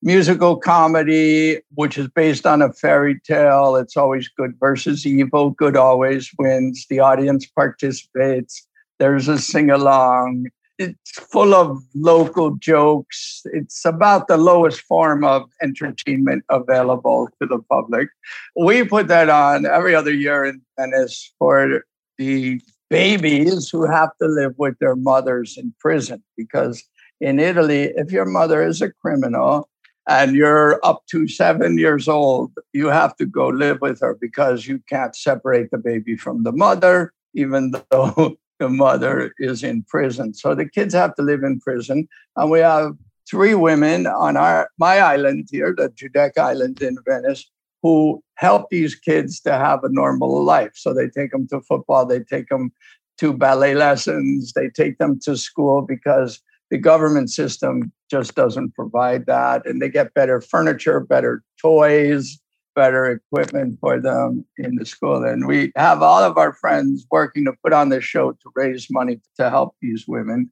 musical 0.02 0.56
comedy, 0.56 1.60
which 1.74 1.98
is 1.98 2.08
based 2.08 2.46
on 2.46 2.62
a 2.62 2.72
fairy 2.72 3.20
tale. 3.20 3.76
It's 3.76 3.96
always 3.96 4.28
good 4.28 4.54
versus 4.58 5.06
evil. 5.06 5.50
Good 5.50 5.76
always 5.76 6.30
wins. 6.38 6.86
The 6.88 7.00
audience 7.00 7.46
participates. 7.46 8.66
There's 8.98 9.28
a 9.28 9.38
sing 9.38 9.70
along. 9.70 10.46
It's 10.78 11.12
full 11.12 11.54
of 11.54 11.82
local 11.94 12.56
jokes. 12.56 13.42
It's 13.52 13.84
about 13.84 14.28
the 14.28 14.38
lowest 14.38 14.80
form 14.80 15.24
of 15.24 15.50
entertainment 15.62 16.44
available 16.48 17.28
to 17.40 17.46
the 17.46 17.58
public. 17.58 18.08
We 18.56 18.84
put 18.84 19.08
that 19.08 19.28
on 19.28 19.66
every 19.66 19.94
other 19.94 20.12
year 20.12 20.44
in 20.46 20.62
Venice 20.78 21.34
for 21.38 21.82
the 22.16 22.60
babies 22.88 23.68
who 23.70 23.86
have 23.86 24.10
to 24.20 24.26
live 24.26 24.54
with 24.56 24.78
their 24.78 24.96
mothers 24.96 25.56
in 25.56 25.74
prison 25.78 26.22
because 26.36 26.82
in 27.20 27.38
Italy, 27.38 27.92
if 27.96 28.10
your 28.10 28.24
mother 28.24 28.62
is 28.62 28.80
a 28.80 28.90
criminal, 28.90 29.69
and 30.08 30.34
you're 30.34 30.84
up 30.84 31.02
to 31.10 31.28
seven 31.28 31.78
years 31.78 32.08
old, 32.08 32.52
you 32.72 32.88
have 32.88 33.16
to 33.16 33.26
go 33.26 33.48
live 33.48 33.80
with 33.80 34.00
her 34.00 34.16
because 34.20 34.66
you 34.66 34.80
can't 34.88 35.14
separate 35.14 35.70
the 35.70 35.78
baby 35.78 36.16
from 36.16 36.42
the 36.42 36.52
mother, 36.52 37.12
even 37.34 37.72
though 37.90 38.36
the 38.58 38.68
mother 38.68 39.32
is 39.38 39.62
in 39.62 39.82
prison. 39.84 40.34
So 40.34 40.54
the 40.54 40.68
kids 40.68 40.94
have 40.94 41.14
to 41.16 41.22
live 41.22 41.42
in 41.42 41.60
prison. 41.60 42.08
And 42.36 42.50
we 42.50 42.60
have 42.60 42.92
three 43.28 43.54
women 43.54 44.06
on 44.06 44.36
our 44.36 44.68
my 44.78 44.98
island 44.98 45.48
here, 45.50 45.74
the 45.76 45.90
Giudecca 45.90 46.38
Island 46.38 46.82
in 46.82 46.96
Venice, 47.06 47.48
who 47.82 48.22
help 48.34 48.68
these 48.70 48.94
kids 48.94 49.40
to 49.40 49.52
have 49.52 49.84
a 49.84 49.92
normal 49.92 50.42
life. 50.42 50.72
So 50.74 50.92
they 50.92 51.08
take 51.08 51.30
them 51.32 51.46
to 51.48 51.60
football, 51.60 52.06
they 52.06 52.20
take 52.20 52.48
them 52.48 52.72
to 53.18 53.32
ballet 53.32 53.74
lessons, 53.74 54.52
they 54.54 54.68
take 54.68 54.98
them 54.98 55.20
to 55.20 55.36
school 55.36 55.82
because 55.82 56.40
the 56.70 56.78
government 56.78 57.30
system 57.30 57.92
just 58.10 58.34
doesn't 58.34 58.74
provide 58.74 59.26
that. 59.26 59.66
And 59.66 59.80
they 59.80 59.88
get 59.88 60.14
better 60.14 60.40
furniture, 60.40 61.00
better 61.00 61.42
toys, 61.60 62.38
better 62.74 63.10
equipment 63.10 63.78
for 63.80 64.00
them 64.00 64.44
in 64.56 64.76
the 64.76 64.86
school. 64.86 65.24
And 65.24 65.46
we 65.46 65.72
have 65.76 66.02
all 66.02 66.22
of 66.22 66.36
our 66.36 66.52
friends 66.52 67.06
working 67.10 67.44
to 67.44 67.52
put 67.62 67.72
on 67.72 67.88
this 67.88 68.04
show 68.04 68.32
to 68.32 68.50
raise 68.54 68.88
money 68.90 69.20
to 69.38 69.50
help 69.50 69.74
these 69.80 70.06
women. 70.06 70.50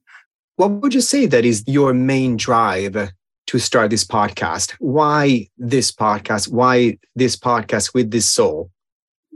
What 0.55 0.71
would 0.71 0.93
you 0.93 1.01
say 1.01 1.25
that 1.25 1.45
is 1.45 1.63
your 1.67 1.93
main 1.93 2.37
drive 2.37 3.11
to 3.47 3.59
start 3.59 3.89
this 3.89 4.03
podcast? 4.03 4.71
Why 4.79 5.47
this 5.57 5.91
podcast? 5.91 6.51
Why 6.51 6.97
this 7.15 7.35
podcast 7.35 7.93
with 7.93 8.11
this 8.11 8.29
soul? 8.29 8.69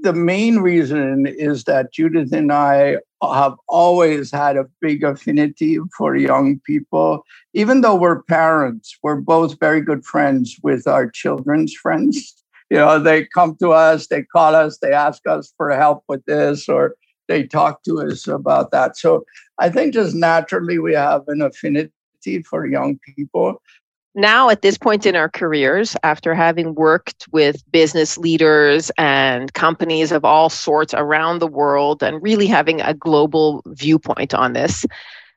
The 0.03 0.13
main 0.13 0.59
reason 0.59 1.25
is 1.25 1.63
that 1.63 1.93
Judith 1.93 2.33
and 2.33 2.51
I 2.51 2.97
have 3.21 3.55
always 3.69 4.31
had 4.31 4.57
a 4.57 4.65
big 4.81 5.01
affinity 5.01 5.79
for 5.97 6.17
young 6.17 6.59
people. 6.65 7.23
Even 7.53 7.79
though 7.79 7.95
we're 7.95 8.21
parents, 8.23 8.97
we're 9.01 9.21
both 9.21 9.57
very 9.61 9.79
good 9.79 10.03
friends 10.03 10.57
with 10.61 10.87
our 10.87 11.09
children's 11.09 11.73
friends. 11.73 12.35
You 12.69 12.79
know, 12.79 12.99
they 12.99 13.25
come 13.33 13.55
to 13.61 13.71
us, 13.71 14.07
they 14.07 14.23
call 14.23 14.55
us, 14.55 14.79
they 14.79 14.91
ask 14.91 15.25
us 15.25 15.53
for 15.55 15.69
help 15.71 16.03
with 16.09 16.25
this, 16.25 16.67
or 16.67 16.95
they 17.29 17.47
talk 17.47 17.83
to 17.83 18.01
us 18.01 18.27
about 18.27 18.71
that. 18.71 18.97
So 18.97 19.23
I 19.57 19.69
think 19.69 19.93
just 19.93 20.15
naturally 20.15 20.79
we 20.79 20.93
have 20.95 21.21
an 21.27 21.41
affinity 21.41 21.91
for 22.49 22.65
young 22.65 22.99
people 23.15 23.61
now 24.15 24.49
at 24.49 24.61
this 24.61 24.77
point 24.77 25.05
in 25.05 25.15
our 25.15 25.29
careers 25.29 25.95
after 26.03 26.33
having 26.35 26.75
worked 26.75 27.25
with 27.31 27.63
business 27.71 28.17
leaders 28.17 28.91
and 28.97 29.53
companies 29.53 30.11
of 30.11 30.23
all 30.23 30.49
sorts 30.49 30.93
around 30.93 31.39
the 31.39 31.47
world 31.47 32.03
and 32.03 32.21
really 32.21 32.47
having 32.47 32.81
a 32.81 32.93
global 32.93 33.63
viewpoint 33.67 34.33
on 34.33 34.53
this 34.53 34.85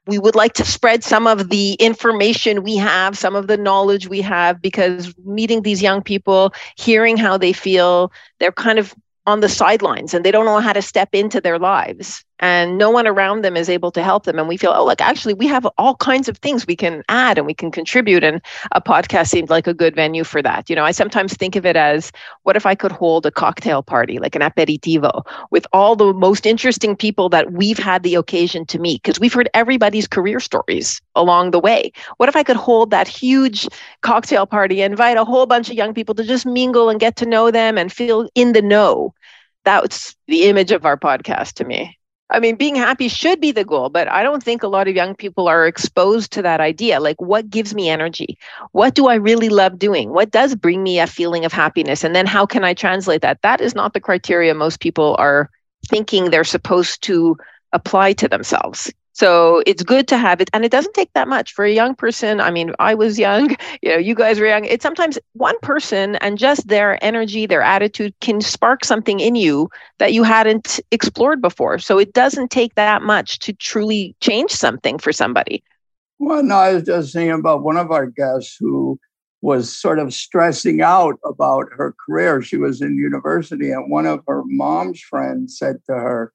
we 0.07 0.19
would 0.21 0.37
like 0.37 0.53
to 0.53 0.65
spread 0.65 1.03
some 1.03 1.27
of 1.27 1.51
the 1.51 1.73
information 1.75 2.62
we 2.62 2.77
have 2.77 3.19
some 3.19 3.35
of 3.35 3.47
the 3.47 3.57
knowledge 3.57 4.09
we 4.09 4.21
have 4.21 4.61
because 4.61 5.15
meeting 5.25 5.62
these 5.62 5.83
young 5.83 6.03
people 6.03 6.53
hearing 6.77 7.17
how 7.17 7.37
they 7.37 7.53
feel 7.53 8.12
they're 8.39 8.53
kind 8.53 8.79
of 8.79 8.95
on 9.27 9.41
the 9.41 9.49
sidelines 9.49 10.15
and 10.15 10.25
they 10.25 10.31
don't 10.31 10.45
know 10.45 10.61
how 10.61 10.73
to 10.73 10.83
step 10.83 11.09
into 11.12 11.41
their 11.41 11.59
lives 11.59 12.25
and 12.40 12.79
no 12.79 12.90
one 12.90 13.07
around 13.07 13.42
them 13.42 13.57
is 13.57 13.68
able 13.68 13.90
to 13.92 14.03
help 14.03 14.25
them. 14.25 14.38
And 14.38 14.49
we 14.49 14.57
feel 14.57 14.72
oh 14.75 14.85
look 14.85 15.01
actually 15.01 15.35
we 15.35 15.46
have 15.46 15.66
all 15.79 15.96
kinds 15.96 16.29
of 16.29 16.38
things 16.38 16.66
we 16.66 16.77
can 16.77 17.03
add 17.09 17.38
and 17.38 17.46
we 17.46 17.55
can 17.55 17.70
contribute. 17.70 18.25
And 18.25 18.40
a 18.72 18.81
podcast 18.81 19.29
seemed 19.29 19.51
like 19.51 19.66
a 19.66 19.75
good 19.75 19.94
venue 19.94 20.25
for 20.25 20.42
that. 20.42 20.68
You 20.68 20.77
know 20.77 20.85
i 20.85 20.90
sometimes 20.90 21.35
think 21.35 21.57
of 21.57 21.66
it 21.66 21.77
as 21.77 22.12
what 22.42 22.57
if 22.57 22.66
i 22.66 22.75
could 22.75 22.92
hold 22.92 23.27
a 23.27 23.31
cocktail 23.31 23.83
party 23.83 24.18
like 24.18 24.35
an 24.35 24.42
aperitivo 24.42 25.27
with 25.51 25.66
all 25.72 25.96
the 25.96 26.12
most 26.12 26.46
interesting 26.46 26.96
people 26.96 27.29
that 27.31 27.53
we've 27.53 27.79
had 27.79 28.03
the 28.03 28.14
occasion 28.14 28.66
to 28.66 28.79
meet? 28.79 29.03
Because 29.03 29.20
we've 29.20 29.35
heard 29.35 29.49
everybody's 29.55 30.07
career 30.07 30.40
stories 30.40 31.01
along 31.14 31.51
the 31.51 31.61
way. 31.61 31.92
What 32.18 32.29
if 32.29 32.37
i 32.37 32.42
could 32.42 32.57
hold 32.57 32.90
that 32.90 33.09
huge 33.09 33.68
cocktail 34.03 34.46
party 34.46 34.83
invite 34.83 35.16
a 35.16 35.25
whole 35.25 35.46
bunch 35.46 35.68
of 35.68 35.77
young 35.77 35.94
people 35.94 36.14
to 36.14 36.25
just 36.25 36.46
mingle 36.46 36.88
and 36.88 37.01
get 37.01 37.16
to 37.16 37.27
know 37.27 37.51
them 37.51 37.79
and 37.79 37.92
feel 37.92 38.29
in 38.35 38.53
the 38.53 38.62
know? 38.62 39.14
That's 39.64 40.14
the 40.29 40.44
image 40.44 40.70
of 40.70 40.85
our 40.85 40.96
podcast 40.96 41.55
to 41.55 41.64
me 41.64 41.99
I 42.29 42.41
mean, 42.41 42.57
being 42.57 42.75
happy 42.75 43.07
should 43.09 43.41
be 43.41 43.53
the 43.53 43.65
goal, 43.65 43.89
but 43.89 44.09
I 44.09 44.25
don't 44.25 44.43
think 44.43 44.62
a 44.62 44.69
lot 44.69 44.89
of 44.89 44.97
young 44.97 45.15
people 45.15 45.47
are 45.47 45.67
exposed 45.67 46.33
to 46.33 46.43
that 46.43 46.61
idea. 46.61 46.99
Like, 46.99 47.21
what 47.21 47.49
gives 47.49 47.73
me 47.73 47.89
energy? 47.89 48.37
What 48.73 48.95
do 48.95 49.07
I 49.07 49.15
really 49.15 49.49
love 49.49 49.79
doing? 49.79 50.11
What 50.11 50.33
does 50.33 50.57
bring 50.57 50.83
me 50.83 50.99
a 50.99 51.07
feeling 51.07 51.45
of 51.45 51.53
happiness? 51.53 52.03
And 52.03 52.17
then 52.17 52.27
how 52.27 52.45
can 52.45 52.65
I 52.65 52.75
translate 52.75 53.23
that? 53.23 53.43
That 53.43 53.61
is 53.61 53.77
not 53.77 53.93
the 53.93 54.01
criteria 54.01 54.55
most 54.55 54.81
people 54.81 55.15
are 55.21 55.51
thinking 55.89 56.31
they're 56.31 56.43
supposed 56.43 57.03
to 57.03 57.37
apply 57.73 58.15
to 58.15 58.29
themselves. 58.29 58.93
So 59.16 59.62
it's 59.64 59.83
good 59.83 60.09
to 60.09 60.18
have 60.18 60.42
it. 60.42 60.50
And 60.52 60.62
it 60.62 60.70
doesn't 60.70 60.92
take 60.92 61.11
that 61.14 61.26
much 61.26 61.55
for 61.55 61.64
a 61.64 61.72
young 61.72 61.94
person. 61.94 62.38
I 62.38 62.50
mean, 62.50 62.74
I 62.79 62.92
was 62.92 63.18
young, 63.18 63.57
you 63.81 63.88
know, 63.88 63.96
you 63.96 64.14
guys 64.14 64.38
were 64.38 64.46
young. 64.46 64.66
It's 64.66 64.83
sometimes 64.83 65.18
one 65.33 65.59
person 65.61 66.16
and 66.16 66.37
just 66.37 66.68
their 66.68 67.02
energy, 67.02 67.46
their 67.46 67.62
attitude 67.62 68.12
can 68.20 68.42
spark 68.42 68.85
something 68.85 69.18
in 69.20 69.35
you 69.35 69.70
that 69.96 70.12
you 70.12 70.22
hadn't 70.22 70.81
explored 70.90 71.40
before. 71.40 71.79
So 71.79 71.98
it 71.98 72.12
doesn't 72.12 72.50
take 72.50 72.74
that 72.74 73.00
much 73.00 73.38
to 73.38 73.55
truly 73.55 74.14
change 74.20 74.50
something 74.50 74.98
for 74.98 75.12
somebody. 75.12 75.64
Well, 76.18 76.42
no, 76.42 76.57
I 76.57 76.74
was 76.74 76.83
just 76.83 77.12
saying 77.12 77.31
about 77.31 77.62
one 77.62 77.79
of 77.79 77.90
our 77.90 78.09
guests 78.09 78.55
who 78.61 79.00
was 79.40 79.74
sort 79.74 79.98
of 79.98 80.12
stressing 80.12 80.83
out 80.83 81.18
about 81.24 81.68
her 81.72 81.94
career. 82.05 82.42
She 82.42 82.59
was 82.59 82.83
in 82.83 82.98
university, 82.98 83.70
and 83.70 83.90
one 83.90 84.05
of 84.05 84.20
her 84.29 84.42
mom's 84.44 85.00
friends 85.00 85.57
said 85.57 85.76
to 85.87 85.94
her, 85.94 86.35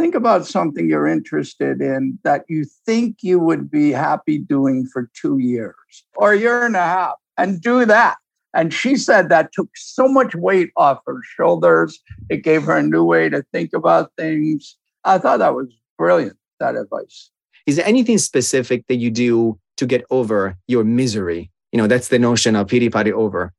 think 0.00 0.14
about 0.14 0.46
something 0.46 0.88
you're 0.88 1.06
interested 1.06 1.82
in 1.82 2.18
that 2.24 2.44
you 2.48 2.64
think 2.86 3.18
you 3.20 3.38
would 3.38 3.70
be 3.70 3.90
happy 3.90 4.38
doing 4.38 4.86
for 4.86 5.10
two 5.14 5.38
years 5.38 5.74
or 6.16 6.32
a 6.32 6.38
year 6.38 6.64
and 6.64 6.74
a 6.74 6.78
half 6.78 7.16
and 7.36 7.60
do 7.60 7.84
that. 7.84 8.16
And 8.54 8.72
she 8.72 8.96
said 8.96 9.28
that 9.28 9.52
took 9.52 9.68
so 9.76 10.08
much 10.08 10.34
weight 10.34 10.70
off 10.76 11.00
her 11.06 11.20
shoulders. 11.36 12.00
It 12.30 12.38
gave 12.38 12.62
her 12.64 12.78
a 12.78 12.82
new 12.82 13.04
way 13.04 13.28
to 13.28 13.44
think 13.52 13.72
about 13.74 14.10
things. 14.16 14.76
I 15.04 15.18
thought 15.18 15.38
that 15.38 15.54
was 15.54 15.68
brilliant, 15.98 16.36
that 16.58 16.76
advice. 16.76 17.30
Is 17.66 17.76
there 17.76 17.86
anything 17.86 18.18
specific 18.18 18.86
that 18.88 18.96
you 18.96 19.10
do 19.10 19.58
to 19.76 19.86
get 19.86 20.04
over 20.10 20.56
your 20.66 20.82
misery? 20.82 21.50
You 21.72 21.78
know, 21.78 21.86
that's 21.86 22.08
the 22.08 22.18
notion 22.18 22.56
of 22.56 22.68
pity 22.68 22.88
party 22.88 23.12
over. 23.12 23.52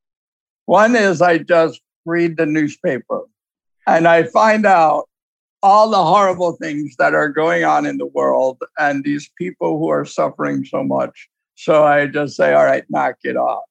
One 0.66 0.96
is 0.96 1.22
I 1.22 1.38
just 1.38 1.80
read 2.06 2.38
the 2.38 2.48
newspaper 2.48 3.22
and 3.88 4.08
I 4.08 4.24
find 4.24 4.66
out 4.66 5.08
all 5.64 5.90
the 5.90 6.04
horrible 6.04 6.54
things 6.54 6.96
that 6.98 7.14
are 7.14 7.30
going 7.30 7.64
on 7.64 7.86
in 7.86 7.98
the 7.98 8.06
world 8.06 8.62
and 8.80 9.04
these 9.04 9.30
people 9.38 9.78
who 9.78 9.90
are 9.90 10.06
suffering 10.06 10.66
so 10.66 10.84
much. 10.84 11.30
So 11.56 11.84
I 11.84 12.08
just 12.08 12.36
say, 12.36 12.54
all 12.54 12.66
right, 12.66 12.84
knock 12.90 13.16
it 13.24 13.38
off. 13.38 13.64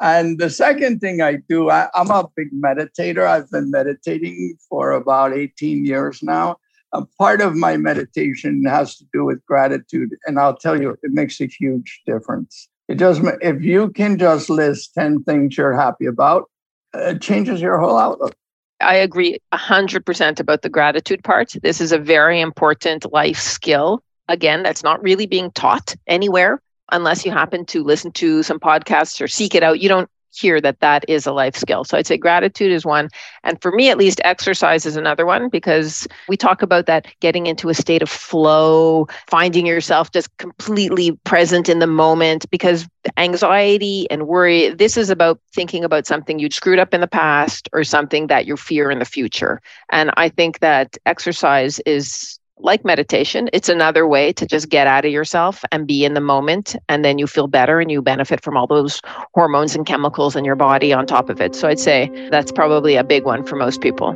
And 0.00 0.38
the 0.38 0.50
second 0.50 1.00
thing 1.00 1.22
I 1.22 1.36
do, 1.48 1.70
I, 1.70 1.88
am 1.94 2.10
a 2.10 2.28
big 2.36 2.48
meditator. 2.52 3.26
I've 3.26 3.50
been 3.50 3.70
meditating 3.70 4.58
for 4.68 4.90
about 4.90 5.32
18 5.32 5.86
years 5.86 6.22
now. 6.22 6.56
A 6.92 7.04
part 7.18 7.40
of 7.40 7.54
my 7.54 7.76
meditation 7.76 8.64
has 8.66 8.96
to 8.96 9.04
do 9.12 9.24
with 9.24 9.44
gratitude. 9.46 10.10
And 10.26 10.38
I'll 10.38 10.56
tell 10.56 10.80
you, 10.80 10.90
it 11.02 11.12
makes 11.12 11.40
a 11.40 11.46
huge 11.46 12.02
difference. 12.06 12.68
It 12.88 12.96
just, 12.96 13.22
if 13.40 13.62
you 13.62 13.90
can 13.90 14.18
just 14.18 14.50
list 14.50 14.94
10 14.94 15.24
things 15.24 15.56
you're 15.56 15.76
happy 15.76 16.06
about, 16.06 16.50
uh, 16.94 17.10
it 17.10 17.22
changes 17.22 17.60
your 17.60 17.78
whole 17.78 17.96
outlook. 17.96 18.34
I 18.80 18.96
agree 18.96 19.38
100% 19.52 20.40
about 20.40 20.62
the 20.62 20.68
gratitude 20.68 21.24
part. 21.24 21.54
This 21.62 21.80
is 21.80 21.92
a 21.92 21.98
very 21.98 22.40
important 22.40 23.10
life 23.12 23.38
skill. 23.38 24.02
Again, 24.28 24.62
that's 24.62 24.82
not 24.82 25.02
really 25.02 25.26
being 25.26 25.50
taught 25.52 25.94
anywhere 26.06 26.60
unless 26.92 27.24
you 27.24 27.32
happen 27.32 27.64
to 27.66 27.82
listen 27.82 28.12
to 28.12 28.42
some 28.42 28.60
podcasts 28.60 29.20
or 29.20 29.28
seek 29.28 29.54
it 29.54 29.62
out. 29.62 29.80
You 29.80 29.88
don't 29.88 30.10
hear 30.38 30.60
that 30.60 30.80
that 30.80 31.04
is 31.08 31.26
a 31.26 31.32
life 31.32 31.56
skill. 31.56 31.84
So 31.84 31.96
I'd 31.96 32.06
say 32.06 32.16
gratitude 32.16 32.72
is 32.72 32.84
one. 32.84 33.08
And 33.44 33.60
for 33.60 33.72
me, 33.72 33.90
at 33.90 33.98
least, 33.98 34.20
exercise 34.24 34.86
is 34.86 34.96
another 34.96 35.26
one 35.26 35.48
because 35.48 36.06
we 36.28 36.36
talk 36.36 36.62
about 36.62 36.86
that 36.86 37.06
getting 37.20 37.46
into 37.46 37.68
a 37.68 37.74
state 37.74 38.02
of 38.02 38.08
flow, 38.08 39.06
finding 39.28 39.66
yourself 39.66 40.12
just 40.12 40.34
completely 40.38 41.12
present 41.24 41.68
in 41.68 41.78
the 41.78 41.86
moment 41.86 42.48
because 42.50 42.86
anxiety 43.16 44.10
and 44.10 44.26
worry, 44.26 44.70
this 44.70 44.96
is 44.96 45.10
about 45.10 45.40
thinking 45.54 45.84
about 45.84 46.06
something 46.06 46.38
you'd 46.38 46.54
screwed 46.54 46.78
up 46.78 46.92
in 46.92 47.00
the 47.00 47.06
past 47.06 47.68
or 47.72 47.84
something 47.84 48.26
that 48.26 48.46
you 48.46 48.56
fear 48.56 48.90
in 48.90 48.98
the 48.98 49.04
future. 49.04 49.60
And 49.90 50.10
I 50.16 50.28
think 50.28 50.60
that 50.60 50.96
exercise 51.06 51.80
is 51.86 52.38
like 52.58 52.84
meditation, 52.84 53.50
it's 53.52 53.68
another 53.68 54.06
way 54.06 54.32
to 54.32 54.46
just 54.46 54.68
get 54.68 54.86
out 54.86 55.04
of 55.04 55.12
yourself 55.12 55.62
and 55.72 55.86
be 55.86 56.04
in 56.04 56.14
the 56.14 56.20
moment. 56.20 56.74
And 56.88 57.04
then 57.04 57.18
you 57.18 57.26
feel 57.26 57.46
better 57.46 57.80
and 57.80 57.90
you 57.90 58.00
benefit 58.00 58.42
from 58.42 58.56
all 58.56 58.66
those 58.66 59.02
hormones 59.34 59.74
and 59.74 59.84
chemicals 59.84 60.36
in 60.36 60.44
your 60.44 60.56
body 60.56 60.92
on 60.92 61.06
top 61.06 61.28
of 61.28 61.40
it. 61.40 61.54
So 61.54 61.68
I'd 61.68 61.78
say 61.78 62.10
that's 62.30 62.50
probably 62.50 62.96
a 62.96 63.04
big 63.04 63.24
one 63.24 63.44
for 63.44 63.56
most 63.56 63.80
people. 63.82 64.12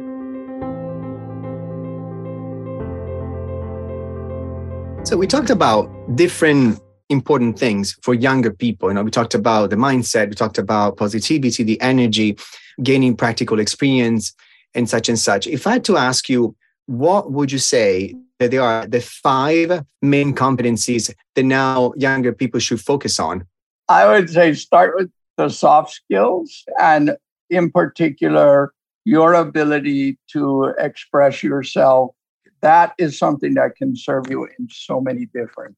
So 5.05 5.17
we 5.17 5.27
talked 5.27 5.51
about 5.51 5.91
different 6.17 6.81
important 7.09 7.59
things 7.59 7.99
for 8.03 8.15
younger 8.15 8.53
people. 8.53 8.89
You 8.89 8.95
know, 8.95 9.03
we 9.03 9.11
talked 9.11 9.35
about 9.35 9.71
the 9.71 9.77
mindset, 9.77 10.29
we 10.29 10.35
talked 10.35 10.59
about 10.59 10.97
positivity, 10.97 11.63
the 11.63 11.81
energy, 11.81 12.39
gaining 12.83 13.17
practical 13.17 13.59
experience, 13.59 14.33
and 14.75 14.89
such 14.89 15.09
and 15.09 15.19
such. 15.19 15.47
If 15.47 15.67
I 15.67 15.73
had 15.73 15.85
to 15.85 15.97
ask 15.97 16.29
you, 16.29 16.55
what 16.87 17.33
would 17.33 17.51
you 17.51 17.59
say 17.59 18.15
that 18.41 18.51
there 18.51 18.63
are 18.63 18.87
the 18.87 19.01
five 19.01 19.85
main 20.03 20.35
competencies 20.35 21.15
that 21.37 21.43
now 21.45 21.93
younger 21.97 22.33
people 22.33 22.59
should 22.59 22.81
focus 22.81 23.21
on? 23.21 23.47
I 23.89 24.09
would 24.09 24.29
say 24.31 24.55
start 24.55 24.97
with 24.97 25.11
the 25.37 25.49
soft 25.49 25.93
skills 25.93 26.65
and, 26.81 27.17
in 27.51 27.71
particular, 27.71 28.73
your 29.05 29.35
ability 29.35 30.19
to 30.33 30.75
express 30.79 31.43
yourself. 31.43 32.11
That 32.63 32.95
is 32.99 33.19
something 33.19 33.55
that 33.55 33.77
can 33.77 33.95
serve 33.95 34.29
you 34.29 34.49
in 34.59 34.69
so 34.71 35.01
many 35.01 35.27
different 35.27 35.77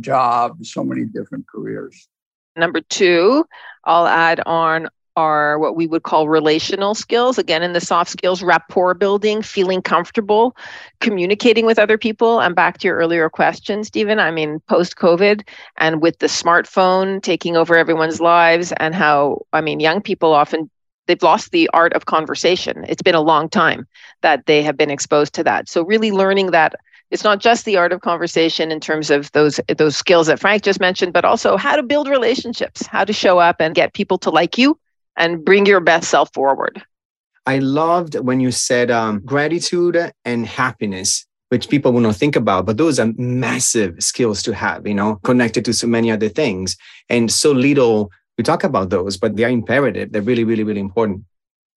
jobs, 0.00 0.72
so 0.72 0.84
many 0.84 1.04
different 1.04 1.46
careers. 1.48 2.08
Number 2.56 2.80
two, 2.80 3.44
I'll 3.84 4.06
add 4.06 4.40
on 4.46 4.88
are 5.20 5.58
what 5.58 5.76
we 5.76 5.86
would 5.86 6.02
call 6.02 6.28
relational 6.28 6.94
skills. 6.94 7.38
Again, 7.38 7.62
in 7.62 7.72
the 7.74 7.80
soft 7.80 8.10
skills, 8.10 8.42
rapport 8.42 8.94
building, 8.94 9.42
feeling 9.42 9.82
comfortable, 9.82 10.56
communicating 11.00 11.66
with 11.66 11.78
other 11.78 11.98
people. 11.98 12.40
And 12.40 12.54
back 12.54 12.78
to 12.78 12.88
your 12.88 12.96
earlier 12.96 13.28
question, 13.28 13.84
Stephen, 13.84 14.18
I 14.18 14.30
mean, 14.30 14.60
post 14.66 14.96
COVID 14.96 15.42
and 15.76 16.00
with 16.00 16.18
the 16.18 16.26
smartphone 16.26 17.22
taking 17.22 17.56
over 17.56 17.76
everyone's 17.76 18.20
lives, 18.20 18.72
and 18.78 18.94
how, 18.94 19.42
I 19.52 19.60
mean, 19.60 19.80
young 19.80 20.00
people 20.00 20.32
often 20.32 20.70
they've 21.06 21.22
lost 21.22 21.50
the 21.50 21.68
art 21.72 21.92
of 21.92 22.06
conversation. 22.06 22.84
It's 22.88 23.02
been 23.02 23.16
a 23.16 23.20
long 23.32 23.48
time 23.48 23.86
that 24.22 24.46
they 24.46 24.62
have 24.62 24.76
been 24.76 24.90
exposed 24.90 25.34
to 25.34 25.44
that. 25.44 25.68
So 25.68 25.82
really 25.82 26.12
learning 26.12 26.52
that 26.52 26.74
it's 27.10 27.24
not 27.24 27.40
just 27.40 27.64
the 27.64 27.76
art 27.76 27.92
of 27.92 28.00
conversation 28.00 28.70
in 28.70 28.80
terms 28.80 29.10
of 29.10 29.32
those 29.32 29.60
those 29.76 29.96
skills 29.96 30.28
that 30.28 30.38
Frank 30.38 30.62
just 30.62 30.80
mentioned, 30.80 31.12
but 31.12 31.24
also 31.24 31.56
how 31.56 31.74
to 31.76 31.82
build 31.82 32.08
relationships, 32.08 32.86
how 32.86 33.04
to 33.04 33.12
show 33.12 33.38
up 33.38 33.56
and 33.60 33.74
get 33.74 33.92
people 33.92 34.18
to 34.18 34.30
like 34.30 34.56
you 34.56 34.78
and 35.16 35.44
bring 35.44 35.66
your 35.66 35.80
best 35.80 36.10
self 36.10 36.32
forward. 36.32 36.82
I 37.46 37.58
loved 37.58 38.14
when 38.20 38.40
you 38.40 38.52
said 38.52 38.90
um, 38.90 39.20
gratitude 39.24 40.12
and 40.24 40.46
happiness 40.46 41.26
which 41.48 41.68
people 41.68 41.92
will 41.92 42.00
not 42.00 42.14
think 42.14 42.36
about, 42.36 42.64
but 42.64 42.76
those 42.76 43.00
are 43.00 43.12
massive 43.16 44.00
skills 44.00 44.40
to 44.40 44.54
have, 44.54 44.86
you 44.86 44.94
know, 44.94 45.16
connected 45.24 45.64
to 45.64 45.72
so 45.72 45.84
many 45.84 46.08
other 46.08 46.28
things. 46.28 46.76
And 47.08 47.30
so 47.30 47.50
little 47.50 48.12
we 48.38 48.44
talk 48.44 48.64
about 48.64 48.88
those, 48.88 49.18
but 49.18 49.36
they 49.36 49.44
are 49.44 49.50
imperative. 49.50 50.12
They're 50.12 50.22
really, 50.22 50.44
really, 50.44 50.62
really 50.62 50.80
important. 50.80 51.24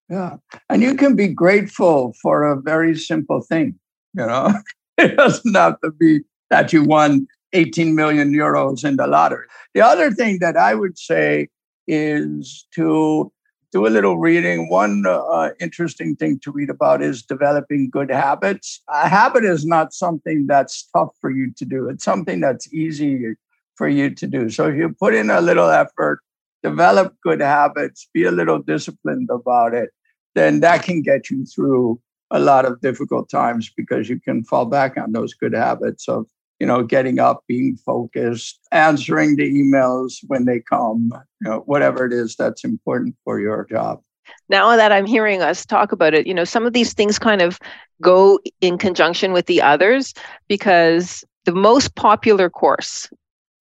Yeah. 0.09 0.37
And 0.69 0.81
you 0.81 0.95
can 0.95 1.13
be 1.13 1.27
grateful 1.27 2.13
for 2.21 2.43
a 2.43 2.61
very 2.61 2.95
simple 2.95 3.41
thing, 3.41 3.77
you 4.13 4.25
know. 4.25 4.53
it 4.97 5.17
doesn't 5.17 5.55
have 5.55 5.81
to 5.81 5.91
be 5.91 6.21
that 6.49 6.71
you 6.71 6.83
won 6.83 7.27
18 7.51 7.95
million 7.95 8.31
euros 8.31 8.85
in 8.85 8.95
the 8.95 9.07
lottery. 9.07 9.45
The 9.73 9.81
other 9.81 10.11
thing 10.11 10.39
that 10.39 10.55
I 10.55 10.73
would 10.75 10.97
say 10.97 11.49
is 11.87 12.65
to 12.75 13.31
do 13.71 13.87
a 13.87 13.89
little 13.89 14.17
reading. 14.19 14.69
One 14.69 15.03
uh, 15.07 15.49
interesting 15.59 16.15
thing 16.15 16.39
to 16.43 16.51
read 16.51 16.69
about 16.69 17.01
is 17.01 17.23
developing 17.23 17.89
good 17.89 18.11
habits. 18.11 18.81
A 18.87 19.09
habit 19.09 19.43
is 19.43 19.65
not 19.65 19.93
something 19.93 20.45
that's 20.47 20.87
tough 20.95 21.09
for 21.19 21.31
you 21.31 21.51
to 21.57 21.65
do, 21.65 21.89
it's 21.89 22.03
something 22.03 22.39
that's 22.39 22.71
easy 22.73 23.35
for 23.75 23.87
you 23.87 24.13
to 24.13 24.27
do. 24.27 24.49
So 24.49 24.67
if 24.67 24.75
you 24.75 24.89
put 24.89 25.15
in 25.15 25.31
a 25.31 25.41
little 25.41 25.69
effort, 25.69 26.19
develop 26.61 27.15
good 27.23 27.41
habits, 27.41 28.07
be 28.13 28.23
a 28.23 28.31
little 28.31 28.59
disciplined 28.59 29.29
about 29.31 29.73
it, 29.73 29.89
then 30.35 30.59
that 30.59 30.83
can 30.83 31.01
get 31.01 31.29
you 31.29 31.45
through 31.45 31.99
a 32.31 32.39
lot 32.39 32.65
of 32.65 32.81
difficult 32.81 33.29
times 33.29 33.71
because 33.75 34.09
you 34.09 34.19
can 34.19 34.43
fall 34.43 34.65
back 34.65 34.97
on 34.97 35.11
those 35.11 35.33
good 35.33 35.53
habits 35.53 36.07
of 36.07 36.27
you 36.63 36.67
know, 36.67 36.81
getting 36.81 37.19
up, 37.19 37.43
being 37.45 37.75
focused, 37.75 38.57
answering 38.71 39.35
the 39.35 39.53
emails 39.53 40.19
when 40.27 40.45
they 40.45 40.61
come, 40.61 41.11
you 41.41 41.49
know, 41.49 41.59
whatever 41.65 42.05
it 42.05 42.13
is 42.13 42.37
that's 42.37 42.63
important 42.63 43.17
for 43.25 43.37
your 43.37 43.65
job. 43.69 44.01
Now 44.47 44.77
that 44.77 44.89
I'm 44.89 45.05
hearing 45.05 45.41
us 45.41 45.65
talk 45.65 45.91
about 45.91 46.13
it, 46.13 46.25
you 46.25 46.33
know, 46.33 46.45
some 46.45 46.65
of 46.65 46.71
these 46.71 46.93
things 46.93 47.19
kind 47.19 47.41
of 47.41 47.59
go 48.01 48.39
in 48.61 48.77
conjunction 48.77 49.33
with 49.33 49.47
the 49.47 49.61
others 49.61 50.13
because 50.47 51.25
the 51.43 51.51
most 51.51 51.95
popular 51.95 52.49
course 52.49 53.09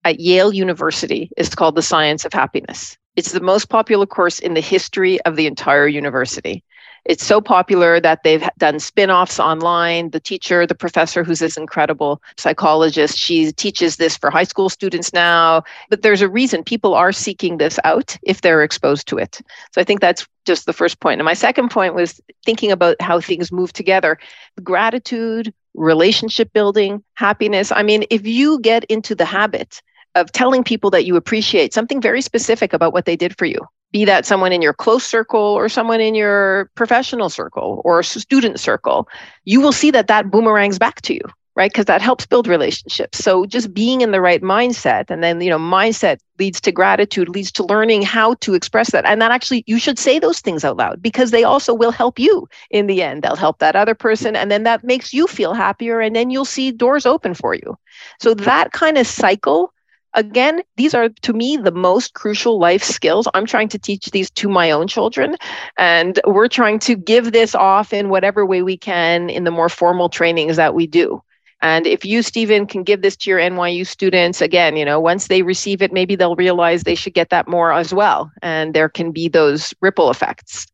at 0.05 0.21
Yale 0.21 0.55
University 0.55 1.29
is 1.37 1.57
called 1.57 1.75
The 1.75 1.83
Science 1.83 2.25
of 2.25 2.33
Happiness. 2.33 2.97
It's 3.17 3.33
the 3.33 3.41
most 3.41 3.69
popular 3.69 4.07
course 4.07 4.39
in 4.39 4.55
the 4.55 4.61
history 4.61 5.21
of 5.23 5.35
the 5.35 5.49
entire 5.49 5.89
university. 5.89 6.63
It's 7.05 7.25
so 7.25 7.41
popular 7.41 7.99
that 8.01 8.23
they've 8.23 8.49
done 8.59 8.79
spin-offs 8.79 9.41
online. 9.41 10.11
The 10.11 10.21
teacher, 10.21 10.67
the 10.67 10.75
professor 10.75 11.25
who's 11.25 11.41
this 11.41 11.57
incredible 11.57 12.23
psychologist, 12.37 13.19
she 13.19 13.51
teaches 13.53 13.97
this 13.97 14.17
for 14.17 14.31
high 14.31 14.45
school 14.45 14.69
students 14.69 15.13
now. 15.13 15.65
But 15.91 16.03
there's 16.03 16.23
a 16.23 16.29
reason 16.29 16.63
people 16.63 16.95
are 16.95 17.11
seeking 17.11 17.59
this 17.59 17.79
out 17.83 18.17
if 18.23 18.41
they're 18.41 18.63
exposed 18.63 19.09
to 19.09 19.19
it. 19.19 19.41
So 19.73 19.81
I 19.81 19.85
think 19.85 20.01
that's 20.01 20.27
just 20.45 20.67
the 20.67 20.73
first 20.73 21.01
point. 21.01 21.21
And 21.21 21.25
my 21.25 21.35
second 21.35 21.71
point 21.71 21.95
was 21.95 22.21
thinking 22.45 22.71
about 22.71 23.01
how 23.01 23.21
things 23.21 23.51
move 23.51 23.73
together. 23.73 24.19
Gratitude, 24.63 25.53
relationship 25.75 26.53
building, 26.53 27.03
happiness. 27.15 27.73
I 27.73 27.83
mean, 27.83 28.05
if 28.11 28.27
you 28.27 28.61
get 28.61 28.85
into 28.85 29.15
the 29.15 29.25
habit 29.25 29.83
of 30.15 30.31
telling 30.31 30.63
people 30.63 30.91
that 30.91 31.05
you 31.05 31.17
appreciate 31.17 31.73
something 31.75 32.01
very 32.01 32.21
specific 32.21 32.73
about 32.73 32.93
what 32.93 33.07
they 33.07 33.17
did 33.17 33.37
for 33.37 33.47
you, 33.47 33.59
be 33.93 34.05
that 34.07 34.27
someone 34.27 34.53
in 34.53 34.63
your 34.63 34.73
close 34.73 35.05
circle 35.05 35.41
or 35.41 35.69
someone 35.69 36.01
in 36.01 36.15
your 36.15 36.71
professional 36.75 37.29
circle 37.29 37.83
or 37.85 38.03
student 38.03 38.59
circle, 38.59 39.09
you 39.45 39.61
will 39.61 39.73
see 39.73 39.91
that 39.91 40.09
that 40.09 40.31
boomerangs 40.31 40.79
back 40.79 41.03
to 41.03 41.15
you, 41.15 41.21
right? 41.55 41.71
Because 41.71 41.85
that 41.85 42.01
helps 42.01 42.25
build 42.25 42.47
relationships. 42.47 43.19
So 43.19 43.45
just 43.45 43.75
being 43.75 44.01
in 44.01 44.11
the 44.11 44.23
right 44.23 44.41
mindset 44.41 45.11
and 45.11 45.23
then, 45.23 45.41
you 45.43 45.51
know, 45.51 45.59
mindset 45.59 46.19
leads 46.39 46.61
to 46.63 46.73
gratitude, 46.73 47.29
leads 47.29 47.53
to 47.53 47.65
learning 47.65 48.01
how 48.01 48.35
to 48.41 48.55
express 48.55 48.91
that. 48.93 49.05
And 49.05 49.21
that 49.21 49.31
actually, 49.31 49.63
you 49.67 49.79
should 49.79 49.99
say 49.99 50.19
those 50.19 50.41
things 50.41 50.65
out 50.65 50.79
loud 50.79 51.03
because 51.03 51.31
they 51.31 51.45
also 51.45 51.75
will 51.75 51.93
help 51.93 52.19
you 52.19 52.49
in 52.71 52.87
the 52.87 53.03
end. 53.03 53.23
They'll 53.23 53.37
help 53.37 53.59
that 53.59 53.77
other 53.77 53.95
person. 53.95 54.35
And 54.35 54.51
then 54.51 54.63
that 54.63 54.83
makes 54.83 55.13
you 55.13 55.27
feel 55.27 55.53
happier. 55.53 56.01
And 56.01 56.17
then 56.17 56.31
you'll 56.31 56.47
see 56.47 56.73
doors 56.73 57.05
open 57.05 57.35
for 57.35 57.55
you. 57.55 57.77
So 58.21 58.33
that 58.33 58.73
kind 58.73 58.97
of 58.97 59.07
cycle 59.07 59.73
again, 60.15 60.63
these 60.77 60.95
are 60.95 61.09
to 61.09 61.33
me 61.33 61.57
the 61.57 61.73
most 61.73 62.15
crucial 62.15 62.59
life 62.59 62.83
skills. 62.83 63.29
I'm 63.35 63.47
trying 63.47 63.69
to 63.69 63.79
teach 63.79 64.11
these 64.11 64.31
to 64.33 64.49
my 64.49 64.71
own 64.71 64.89
children, 64.89 65.37
and 65.79 66.21
we're 66.27 66.49
trying 66.49 66.79
to 66.81 66.97
give 66.97 67.33
this 67.33 67.55
off 67.55 67.93
in 67.93 68.09
whatever 68.09 68.45
way 68.47 68.63
we 68.63 68.77
can 68.77 69.31
in 69.31 69.45
the 69.45 69.51
more 69.51 69.69
formal 69.69 70.09
trainings 70.09 70.57
that 70.57 70.75
we 70.75 70.87
do. 70.87 71.23
And 71.63 71.87
if 71.87 72.05
you, 72.05 72.23
Stephen, 72.23 72.67
can 72.67 72.83
give 72.83 73.03
this 73.03 73.17
to 73.19 73.31
your 73.31 73.39
NYU 73.39 73.87
students, 73.87 74.41
again, 74.41 74.77
you 74.77 74.85
know, 74.85 74.99
once 74.99 75.29
they 75.29 75.43
receive 75.43 75.81
it, 75.81 75.93
maybe 75.93 76.17
they'll 76.17 76.35
realize 76.35 76.83
they 76.83 76.97
should 76.97 77.15
get 77.15 77.31
that 77.31 77.47
more 77.47 77.73
as 77.73 77.95
well. 77.95 78.33
And 78.43 78.75
there 78.75 78.89
can 78.89 79.13
be 79.13 79.29
those 79.29 79.73
ripple 79.81 80.11
effects. 80.11 80.67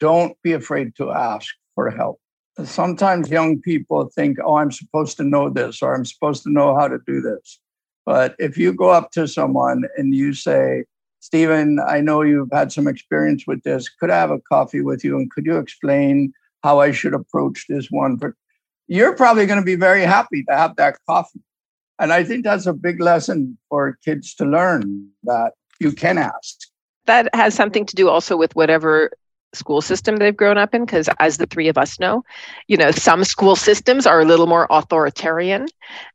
Don't 0.00 0.34
be 0.42 0.52
afraid 0.52 0.96
to 0.96 1.10
ask 1.10 1.54
for 1.74 1.90
help. 1.90 2.18
Sometimes 2.64 3.30
young 3.30 3.60
people 3.60 4.10
think, 4.14 4.38
oh, 4.42 4.56
I'm 4.56 4.72
supposed 4.72 5.18
to 5.18 5.24
know 5.24 5.50
this 5.50 5.82
or 5.82 5.94
I'm 5.94 6.06
supposed 6.06 6.42
to 6.44 6.50
know 6.50 6.74
how 6.74 6.88
to 6.88 6.98
do 7.06 7.20
this. 7.20 7.60
But 8.06 8.34
if 8.38 8.56
you 8.56 8.72
go 8.72 8.90
up 8.90 9.10
to 9.12 9.28
someone 9.28 9.84
and 9.96 10.14
you 10.14 10.32
say, 10.32 10.84
Stephen, 11.20 11.78
I 11.86 12.00
know 12.00 12.22
you've 12.22 12.52
had 12.52 12.72
some 12.72 12.88
experience 12.88 13.46
with 13.46 13.62
this. 13.62 13.88
Could 13.88 14.10
I 14.10 14.16
have 14.16 14.30
a 14.30 14.40
coffee 14.40 14.80
with 14.80 15.04
you? 15.04 15.16
And 15.16 15.30
could 15.30 15.44
you 15.44 15.58
explain 15.58 16.32
how 16.62 16.80
I 16.80 16.92
should 16.92 17.14
approach 17.14 17.66
this 17.68 17.90
one? 17.90 18.16
But 18.16 18.32
you're 18.88 19.14
probably 19.14 19.46
going 19.46 19.60
to 19.60 19.64
be 19.64 19.76
very 19.76 20.02
happy 20.02 20.44
to 20.44 20.56
have 20.56 20.76
that 20.76 20.98
coffee. 21.06 21.42
And 21.98 22.12
I 22.12 22.24
think 22.24 22.44
that's 22.44 22.66
a 22.66 22.72
big 22.72 23.00
lesson 23.00 23.58
for 23.68 23.98
kids 24.04 24.34
to 24.36 24.46
learn 24.46 25.08
that 25.24 25.52
you 25.78 25.92
can 25.92 26.16
ask. 26.16 26.56
That 27.04 27.28
has 27.34 27.54
something 27.54 27.84
to 27.84 27.94
do 27.94 28.08
also 28.08 28.36
with 28.36 28.56
whatever 28.56 29.10
school 29.52 29.82
system 29.82 30.16
they've 30.16 30.36
grown 30.36 30.56
up 30.56 30.74
in 30.74 30.84
because 30.84 31.08
as 31.18 31.36
the 31.36 31.46
three 31.46 31.66
of 31.66 31.76
us 31.76 31.98
know 31.98 32.22
you 32.68 32.76
know 32.76 32.92
some 32.92 33.24
school 33.24 33.56
systems 33.56 34.06
are 34.06 34.20
a 34.20 34.24
little 34.24 34.46
more 34.46 34.68
authoritarian 34.70 35.66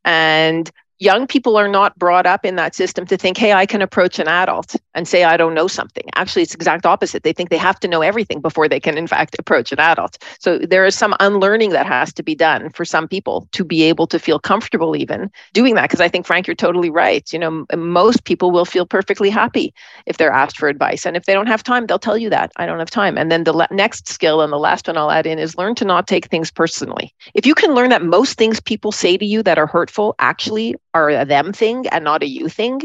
and 0.05 0.71
young 0.99 1.27
people 1.27 1.57
are 1.57 1.67
not 1.67 1.97
brought 1.97 2.25
up 2.25 2.45
in 2.45 2.55
that 2.55 2.73
system 2.73 3.05
to 3.05 3.17
think 3.17 3.37
hey 3.37 3.51
i 3.53 3.65
can 3.65 3.81
approach 3.81 4.19
an 4.19 4.27
adult 4.27 4.75
and 4.93 5.07
say 5.07 5.23
i 5.23 5.37
don't 5.37 5.53
know 5.53 5.67
something. 5.67 6.03
Actually 6.15 6.43
it's 6.43 6.55
exact 6.55 6.85
opposite. 6.85 7.23
They 7.23 7.33
think 7.33 7.49
they 7.49 7.57
have 7.57 7.79
to 7.81 7.87
know 7.87 8.01
everything 8.01 8.39
before 8.41 8.67
they 8.69 8.79
can 8.79 8.97
in 8.97 9.07
fact 9.07 9.35
approach 9.39 9.71
an 9.71 9.79
adult. 9.79 10.17
So 10.39 10.57
there 10.59 10.85
is 10.85 10.95
some 10.95 11.15
unlearning 11.19 11.71
that 11.71 11.85
has 11.85 12.13
to 12.13 12.23
be 12.23 12.35
done 12.35 12.69
for 12.69 12.85
some 12.85 13.07
people 13.07 13.47
to 13.51 13.63
be 13.65 13.83
able 13.83 14.07
to 14.07 14.19
feel 14.19 14.39
comfortable 14.39 14.95
even 14.95 15.29
doing 15.53 15.75
that. 15.75 15.83
Because 15.83 16.01
i 16.01 16.07
think 16.07 16.25
frank 16.25 16.47
you're 16.47 16.55
totally 16.55 16.89
right. 16.89 17.31
You 17.33 17.39
know 17.39 17.65
most 17.75 18.23
people 18.23 18.51
will 18.51 18.65
feel 18.65 18.85
perfectly 18.85 19.29
happy 19.29 19.73
if 20.05 20.17
they're 20.17 20.31
asked 20.31 20.57
for 20.57 20.69
advice. 20.69 21.05
And 21.05 21.17
if 21.17 21.25
they 21.25 21.33
don't 21.33 21.47
have 21.47 21.63
time 21.63 21.87
they'll 21.87 21.99
tell 21.99 22.17
you 22.17 22.29
that 22.29 22.51
i 22.55 22.65
don't 22.65 22.79
have 22.79 22.89
time. 22.89 23.17
And 23.17 23.31
then 23.31 23.43
the 23.43 23.53
le- 23.53 23.67
next 23.71 24.07
skill 24.07 24.41
and 24.41 24.51
the 24.53 24.57
last 24.57 24.87
one 24.87 24.97
i'll 24.97 25.11
add 25.11 25.25
in 25.25 25.39
is 25.39 25.57
learn 25.57 25.75
to 25.75 25.85
not 25.85 26.07
take 26.07 26.27
things 26.27 26.51
personally. 26.51 27.13
If 27.33 27.45
you 27.45 27.55
can 27.55 27.73
learn 27.73 27.89
that 27.89 28.03
most 28.03 28.37
things 28.37 28.59
people 28.61 28.91
say 28.91 29.17
to 29.17 29.25
you 29.25 29.43
that 29.43 29.57
are 29.57 29.67
hurtful 29.67 30.15
actually 30.19 30.75
are 30.95 31.09
a 31.09 31.25
them 31.25 31.53
thing 31.53 31.87
and 31.89 32.03
not 32.05 32.23
a 32.23 32.27
you 32.29 32.49
thing. 32.49 32.81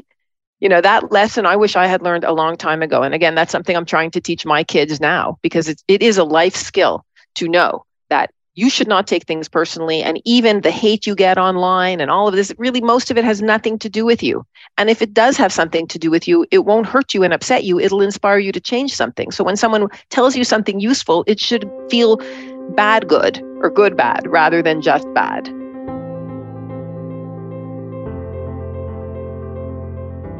You 0.60 0.68
know 0.68 0.80
that 0.80 1.12
lesson 1.12 1.46
i 1.46 1.56
wish 1.56 1.76
i 1.76 1.86
had 1.86 2.02
learned 2.02 2.24
a 2.24 2.32
long 2.32 2.56
time 2.56 2.82
ago. 2.82 3.02
And 3.02 3.14
again 3.14 3.34
that's 3.34 3.52
something 3.52 3.76
i'm 3.76 3.86
trying 3.86 4.10
to 4.12 4.20
teach 4.20 4.44
my 4.44 4.64
kids 4.64 5.00
now 5.00 5.38
because 5.42 5.68
it's, 5.68 5.84
it 5.88 6.02
is 6.02 6.18
a 6.18 6.24
life 6.24 6.54
skill 6.56 7.04
to 7.36 7.48
know 7.48 7.84
that 8.10 8.30
you 8.54 8.68
should 8.70 8.88
not 8.88 9.06
take 9.06 9.24
things 9.24 9.48
personally. 9.48 10.02
And 10.02 10.20
even 10.24 10.60
the 10.60 10.70
hate 10.70 11.06
you 11.06 11.14
get 11.14 11.38
online 11.38 12.00
and 12.00 12.10
all 12.10 12.28
of 12.28 12.34
this 12.34 12.52
really 12.58 12.80
most 12.80 13.10
of 13.10 13.18
it 13.18 13.24
has 13.24 13.40
nothing 13.40 13.78
to 13.80 13.88
do 13.88 14.04
with 14.04 14.22
you. 14.22 14.44
And 14.76 14.90
if 14.90 15.02
it 15.02 15.14
does 15.14 15.36
have 15.38 15.52
something 15.52 15.86
to 15.88 15.98
do 15.98 16.10
with 16.10 16.26
you 16.28 16.46
it 16.50 16.64
won't 16.64 16.86
hurt 16.86 17.14
you 17.14 17.22
and 17.24 17.32
upset 17.32 17.64
you. 17.64 17.80
It'll 17.80 18.02
inspire 18.02 18.38
you 18.38 18.52
to 18.52 18.60
change 18.60 18.94
something. 18.94 19.30
So 19.30 19.44
when 19.44 19.56
someone 19.56 19.88
tells 20.10 20.36
you 20.36 20.44
something 20.44 20.80
useful 20.80 21.24
it 21.26 21.40
should 21.40 21.70
feel 21.90 22.20
bad 22.68 23.08
good 23.08 23.42
or 23.62 23.70
good 23.70 23.96
bad 23.96 24.26
rather 24.26 24.62
than 24.62 24.80
just 24.82 25.06
bad 25.14 25.50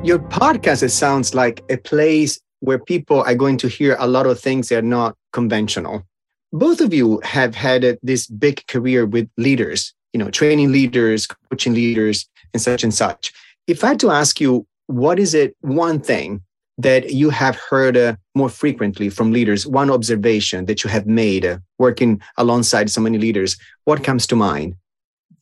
Your 0.03 0.19
podcast, 0.19 0.83
it 0.83 0.89
sounds 0.89 1.35
like 1.35 1.63
a 1.69 1.77
place 1.77 2.41
where 2.61 2.79
people 2.79 3.23
are 3.23 3.35
going 3.35 3.59
to 3.59 3.69
hear 3.69 3.97
a 3.99 4.07
lot 4.07 4.25
of 4.25 4.41
things 4.41 4.71
that 4.71 4.79
are 4.79 4.83
not 4.83 5.15
conventional. 5.35 6.07
Both 6.55 6.81
of 6.81 6.95
you 6.95 7.21
have 7.23 7.55
had 7.55 7.99
this 8.03 8.27
big 8.27 8.67
career 8.67 9.05
with 9.05 9.29
leaders, 9.37 9.93
you 10.15 10.19
know, 10.19 10.31
training 10.31 10.73
leaders, 10.73 11.27
coaching 11.51 11.75
leaders, 11.75 12.27
and 12.55 12.63
such 12.63 12.83
and 12.83 12.95
such. 12.95 13.31
If 13.67 13.85
I 13.85 13.89
had 13.89 14.01
to 14.01 14.11
ask 14.11 14.41
you, 14.41 14.67
what 14.87 15.19
is 15.19 15.35
it 15.35 15.55
one 15.61 16.01
thing 16.01 16.43
that 16.79 17.13
you 17.13 17.29
have 17.29 17.57
heard 17.57 17.95
uh, 17.99 18.17
more 18.35 18.49
frequently 18.49 19.11
from 19.11 19.33
leaders, 19.33 19.67
one 19.67 19.91
observation 19.91 20.65
that 20.65 20.83
you 20.83 20.89
have 20.89 21.07
made 21.07 21.45
uh, 21.45 21.59
working 21.79 22.23
alongside 22.39 22.89
so 22.89 23.03
many 23.03 23.19
leaders, 23.19 23.59
what 23.85 24.03
comes 24.03 24.27
to 24.29 24.35
mind? 24.35 24.77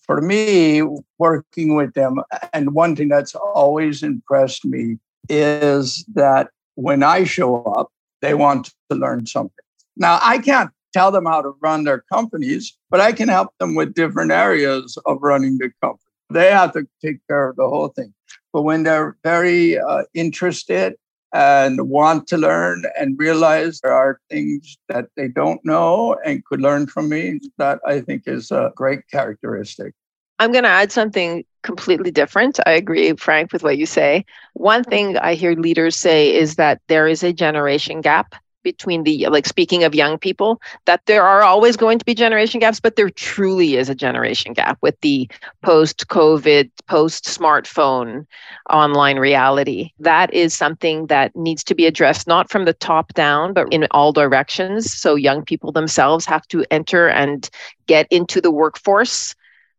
For 0.09 0.23
me, 0.23 0.83
working 1.19 1.77
with 1.77 1.93
them, 1.93 2.23
and 2.55 2.73
one 2.75 2.97
thing 2.97 3.09
that's 3.09 3.35
always 3.35 4.03
impressed 4.03 4.65
me 4.65 4.97
is 5.29 6.03
that 6.15 6.49
when 6.77 7.03
I 7.03 7.25
show 7.25 7.63
up, 7.65 7.93
they 8.23 8.33
want 8.33 8.73
to 8.91 8.97
learn 8.97 9.27
something. 9.27 9.53
Now, 9.99 10.19
I 10.23 10.39
can't 10.39 10.71
tell 10.95 11.11
them 11.11 11.27
how 11.27 11.43
to 11.43 11.53
run 11.61 11.85
their 11.85 12.05
companies, 12.11 12.75
but 12.89 13.01
I 13.01 13.13
can 13.13 13.29
help 13.29 13.51
them 13.61 13.75
with 13.75 13.93
different 13.93 14.33
areas 14.33 14.97
of 15.05 15.19
running 15.21 15.59
the 15.59 15.71
company. 15.83 16.11
They 16.31 16.51
have 16.51 16.73
to 16.73 16.89
take 17.05 17.19
care 17.29 17.51
of 17.51 17.57
the 17.57 17.69
whole 17.69 17.89
thing. 17.89 18.15
But 18.55 18.63
when 18.63 18.85
they're 18.85 19.15
very 19.23 19.79
uh, 19.79 20.05
interested 20.15 20.95
and 21.33 21.89
want 21.89 22.27
to 22.29 22.37
learn 22.39 22.85
and 22.99 23.19
realize 23.19 23.81
there 23.81 23.93
are 23.93 24.21
things 24.31 24.79
that 24.89 25.07
they 25.17 25.29
don't 25.29 25.65
know 25.65 26.17
and 26.25 26.45
could 26.45 26.61
learn 26.61 26.87
from 26.87 27.09
me, 27.09 27.41
that 27.59 27.81
I 27.87 28.01
think 28.01 28.23
is 28.27 28.51
a 28.51 28.73
great 28.75 29.01
characteristic. 29.11 29.95
I'm 30.39 30.53
going 30.53 30.65
to 30.65 30.71
add 30.71 30.93
something 30.93 31.45
completely 31.63 32.11
different. 32.11 32.61
I 32.65 32.73
agree, 32.73 33.13
Frank, 33.15 33.53
with 33.53 33.63
what 33.63 33.77
you 33.77 33.87
say. 33.87 34.25
One 34.55 34.85
thing 34.85 35.19
I 35.19 35.35
hear 35.35 35.55
leaders 35.55 35.97
say 35.97 36.35
is 36.35 36.55
that 36.55 36.81
there 36.87 37.09
is 37.09 37.23
a 37.23 37.33
generation 37.33 38.01
gap 38.01 38.35
between 38.73 39.05
the 39.05 39.27
like 39.29 39.47
speaking 39.47 39.83
of 39.85 39.95
young 39.95 40.19
people 40.19 40.61
that 40.85 41.05
there 41.07 41.25
are 41.25 41.43
always 41.43 41.77
going 41.77 41.99
to 41.99 42.05
be 42.05 42.15
generation 42.15 42.61
gaps 42.61 42.81
but 42.81 42.97
there 42.97 43.11
truly 43.11 43.77
is 43.77 43.89
a 43.89 43.95
generation 43.95 44.53
gap 44.53 44.77
with 44.83 45.01
the 45.01 45.29
post 45.63 46.09
covid 46.09 46.71
post 46.87 47.25
smartphone 47.25 48.27
online 48.71 49.19
reality. 49.19 49.91
That 50.01 50.33
is 50.33 50.55
something 50.55 51.07
that 51.07 51.35
needs 51.35 51.65
to 51.65 51.75
be 51.75 51.87
addressed 51.87 52.27
not 52.27 52.51
from 52.51 52.65
the 52.65 52.73
top 52.73 53.15
down 53.15 53.53
but 53.53 53.73
in 53.73 53.87
all 53.91 54.13
directions. 54.13 54.93
So 54.93 55.15
young 55.15 55.45
people 55.45 55.73
themselves 55.73 56.27
have 56.27 56.47
to 56.49 56.65
enter 56.71 57.09
and 57.09 57.49
get 57.87 58.07
into 58.11 58.41
the 58.41 58.51
workforce 58.51 59.35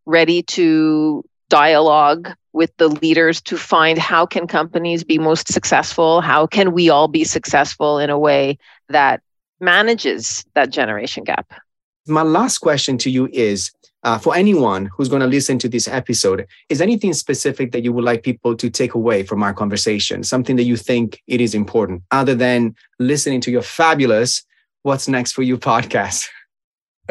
ready 0.05 0.41
to 0.43 1.23
dialogue 1.49 2.31
with 2.53 2.75
the 2.77 2.87
leaders 2.87 3.41
to 3.41 3.57
find 3.57 3.97
how 3.97 4.25
can 4.25 4.47
companies 4.47 5.03
be 5.03 5.17
most 5.17 5.51
successful? 5.51 6.21
How 6.21 6.47
can 6.47 6.71
we 6.71 6.89
all 6.89 7.07
be 7.07 7.23
successful 7.23 7.99
in 7.99 8.09
a 8.09 8.17
way 8.17 8.57
that 8.89 9.21
manages 9.59 10.45
that 10.55 10.69
generation 10.69 11.23
gap? 11.23 11.53
My 12.07 12.23
last 12.23 12.59
question 12.59 12.97
to 12.99 13.09
you 13.09 13.29
is 13.31 13.71
uh, 14.03 14.17
for 14.17 14.35
anyone 14.35 14.89
who's 14.95 15.09
going 15.09 15.21
to 15.21 15.27
listen 15.27 15.59
to 15.59 15.69
this 15.69 15.87
episode 15.87 16.47
is 16.69 16.81
anything 16.81 17.13
specific 17.13 17.71
that 17.73 17.83
you 17.83 17.91
would 17.91 18.05
like 18.05 18.23
people 18.23 18.55
to 18.55 18.69
take 18.69 18.93
away 18.93 19.23
from 19.23 19.43
our 19.43 19.53
conversation? 19.53 20.23
Something 20.23 20.55
that 20.55 20.63
you 20.63 20.77
think 20.77 21.21
it 21.27 21.41
is 21.41 21.53
important? 21.53 22.03
Other 22.11 22.33
than 22.33 22.75
listening 22.97 23.41
to 23.41 23.51
your 23.51 23.61
fabulous 23.61 24.43
what's 24.83 25.07
next 25.07 25.33
for 25.33 25.43
you 25.43 25.57
podcast. 25.57 26.27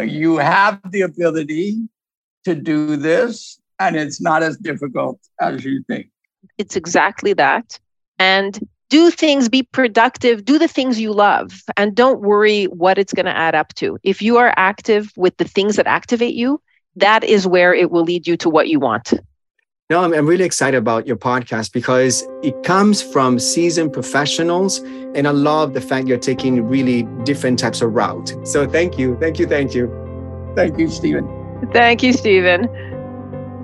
You 0.02 0.38
have 0.38 0.80
the 0.90 1.02
ability 1.02 1.88
to 2.44 2.54
do 2.54 2.96
this, 2.96 3.60
and 3.78 3.96
it's 3.96 4.20
not 4.20 4.42
as 4.42 4.56
difficult 4.56 5.18
as 5.40 5.64
you 5.64 5.82
think. 5.88 6.08
It's 6.56 6.76
exactly 6.76 7.32
that. 7.34 7.78
And 8.18 8.66
do 8.90 9.10
things, 9.10 9.48
be 9.48 9.62
productive, 9.62 10.44
do 10.44 10.58
the 10.58 10.68
things 10.68 11.00
you 11.00 11.12
love, 11.12 11.62
and 11.76 11.94
don't 11.94 12.20
worry 12.20 12.64
what 12.64 12.98
it's 12.98 13.12
going 13.12 13.26
to 13.26 13.36
add 13.36 13.54
up 13.54 13.74
to. 13.74 13.98
If 14.02 14.22
you 14.22 14.38
are 14.38 14.52
active 14.56 15.12
with 15.16 15.36
the 15.36 15.44
things 15.44 15.76
that 15.76 15.86
activate 15.86 16.34
you, 16.34 16.60
that 16.96 17.22
is 17.22 17.46
where 17.46 17.74
it 17.74 17.90
will 17.90 18.02
lead 18.02 18.26
you 18.26 18.36
to 18.38 18.48
what 18.48 18.68
you 18.68 18.80
want. 18.80 19.12
No, 19.90 20.04
I'm, 20.04 20.12
I'm 20.12 20.26
really 20.26 20.44
excited 20.44 20.76
about 20.76 21.06
your 21.06 21.16
podcast 21.16 21.72
because 21.72 22.26
it 22.42 22.62
comes 22.62 23.00
from 23.00 23.38
seasoned 23.38 23.92
professionals. 23.92 24.78
And 25.14 25.26
I 25.26 25.30
love 25.30 25.72
the 25.72 25.80
fact 25.80 26.08
you're 26.08 26.18
taking 26.18 26.62
really 26.66 27.04
different 27.24 27.58
types 27.58 27.80
of 27.80 27.94
route. 27.94 28.36
So 28.46 28.68
thank 28.68 28.98
you. 28.98 29.16
Thank 29.18 29.38
you. 29.38 29.46
Thank 29.46 29.74
you. 29.74 29.88
Thank 30.54 30.78
you, 30.78 30.90
Stephen. 30.90 31.26
Thank 31.72 32.02
you, 32.02 32.12
Stephen. 32.12 32.68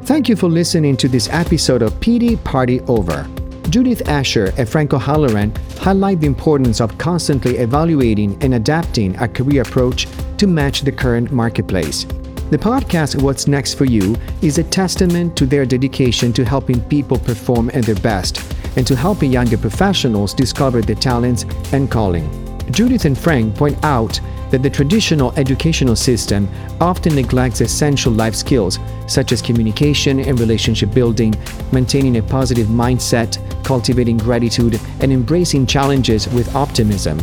Thank 0.02 0.28
you 0.28 0.36
for 0.36 0.48
listening 0.48 0.96
to 0.98 1.08
this 1.08 1.28
episode 1.30 1.80
of 1.80 1.98
Pity 2.00 2.36
Party 2.36 2.80
Over. 2.82 3.26
Judith 3.70 4.06
Asher 4.06 4.52
and 4.58 4.68
Frank 4.68 4.92
O'Halloran 4.92 5.54
highlight 5.78 6.20
the 6.20 6.26
importance 6.26 6.80
of 6.80 6.98
constantly 6.98 7.56
evaluating 7.56 8.36
and 8.42 8.54
adapting 8.54 9.16
a 9.16 9.26
career 9.26 9.62
approach 9.62 10.06
to 10.36 10.46
match 10.46 10.82
the 10.82 10.92
current 10.92 11.32
marketplace. 11.32 12.04
The 12.50 12.58
podcast 12.58 13.20
What's 13.22 13.48
Next 13.48 13.74
for 13.74 13.86
You 13.86 14.14
is 14.42 14.58
a 14.58 14.64
testament 14.64 15.36
to 15.38 15.46
their 15.46 15.64
dedication 15.64 16.32
to 16.34 16.44
helping 16.44 16.82
people 16.82 17.18
perform 17.18 17.70
at 17.72 17.84
their 17.84 17.94
best 17.94 18.42
and 18.76 18.86
to 18.86 18.94
helping 18.94 19.32
younger 19.32 19.56
professionals 19.56 20.34
discover 20.34 20.82
their 20.82 20.96
talents 20.96 21.44
and 21.72 21.90
calling. 21.90 22.28
Judith 22.70 23.06
and 23.06 23.16
Frank 23.16 23.54
point 23.56 23.82
out 23.82 24.20
that 24.54 24.62
the 24.62 24.70
traditional 24.70 25.32
educational 25.32 25.96
system 25.96 26.48
often 26.80 27.12
neglects 27.16 27.60
essential 27.60 28.12
life 28.12 28.36
skills 28.36 28.78
such 29.08 29.32
as 29.32 29.42
communication 29.42 30.20
and 30.20 30.38
relationship 30.38 30.94
building, 30.94 31.34
maintaining 31.72 32.18
a 32.18 32.22
positive 32.22 32.68
mindset, 32.68 33.36
cultivating 33.64 34.16
gratitude, 34.16 34.80
and 35.00 35.12
embracing 35.12 35.66
challenges 35.66 36.28
with 36.28 36.54
optimism. 36.54 37.18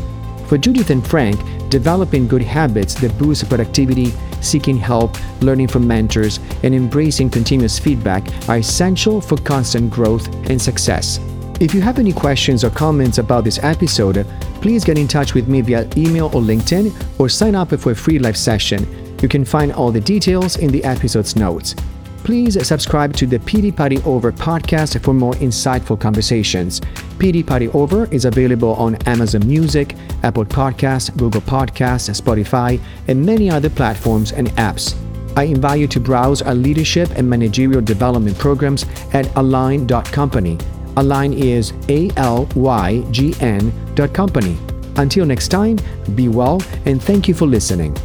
For 0.47 0.57
Judith 0.57 0.89
and 0.89 1.07
Frank, 1.07 1.39
developing 1.69 2.27
good 2.27 2.41
habits 2.41 2.95
that 2.95 3.17
boost 3.17 3.47
productivity, 3.47 4.11
seeking 4.41 4.75
help, 4.75 5.15
learning 5.41 5.69
from 5.69 5.87
mentors, 5.87 6.41
and 6.63 6.75
embracing 6.75 7.29
continuous 7.29 7.79
feedback 7.79 8.27
are 8.49 8.57
essential 8.57 9.21
for 9.21 9.37
constant 9.37 9.89
growth 9.89 10.27
and 10.49 10.61
success. 10.61 11.21
If 11.61 11.75
you 11.75 11.81
have 11.81 11.99
any 11.99 12.11
questions 12.11 12.63
or 12.63 12.71
comments 12.71 13.19
about 13.19 13.43
this 13.43 13.59
episode, 13.61 14.25
please 14.61 14.83
get 14.83 14.97
in 14.97 15.07
touch 15.07 15.35
with 15.35 15.47
me 15.47 15.61
via 15.61 15.87
email 15.95 16.25
or 16.33 16.41
LinkedIn 16.41 16.91
or 17.19 17.29
sign 17.29 17.53
up 17.53 17.69
for 17.69 17.91
a 17.91 17.95
free 17.95 18.17
live 18.17 18.35
session. 18.35 18.81
You 19.21 19.27
can 19.27 19.45
find 19.45 19.71
all 19.71 19.91
the 19.91 20.01
details 20.01 20.57
in 20.57 20.71
the 20.71 20.83
episode's 20.83 21.35
notes. 21.35 21.75
Please 22.23 22.57
subscribe 22.67 23.13
to 23.13 23.27
the 23.27 23.39
Pity 23.41 23.71
Party 23.71 24.01
Over 24.05 24.31
podcast 24.31 24.99
for 25.03 25.13
more 25.13 25.33
insightful 25.33 26.01
conversations. 26.01 26.81
Pity 27.19 27.43
Party 27.43 27.67
Over 27.67 28.11
is 28.11 28.25
available 28.25 28.73
on 28.73 28.95
Amazon 29.05 29.47
Music, 29.47 29.95
Apple 30.23 30.45
Podcasts, 30.45 31.15
Google 31.15 31.41
Podcasts, 31.41 32.09
Spotify, 32.19 32.81
and 33.07 33.23
many 33.23 33.51
other 33.51 33.69
platforms 33.69 34.31
and 34.31 34.49
apps. 34.53 34.95
I 35.37 35.43
invite 35.43 35.79
you 35.79 35.87
to 35.89 35.99
browse 35.99 36.41
our 36.41 36.55
leadership 36.55 37.11
and 37.17 37.29
managerial 37.29 37.81
development 37.81 38.39
programs 38.39 38.81
at 39.13 39.27
alygn.company 39.35 40.57
ALYGN 40.95 41.33
is 41.33 41.73
A 41.89 42.09
L 42.17 42.47
Y 42.55 43.03
G 43.11 43.33
N 43.39 43.71
dot 43.95 44.13
company. 44.13 44.57
Until 44.97 45.25
next 45.25 45.47
time, 45.47 45.77
be 46.15 46.27
well 46.27 46.61
and 46.85 47.01
thank 47.01 47.27
you 47.27 47.33
for 47.33 47.45
listening. 47.45 47.95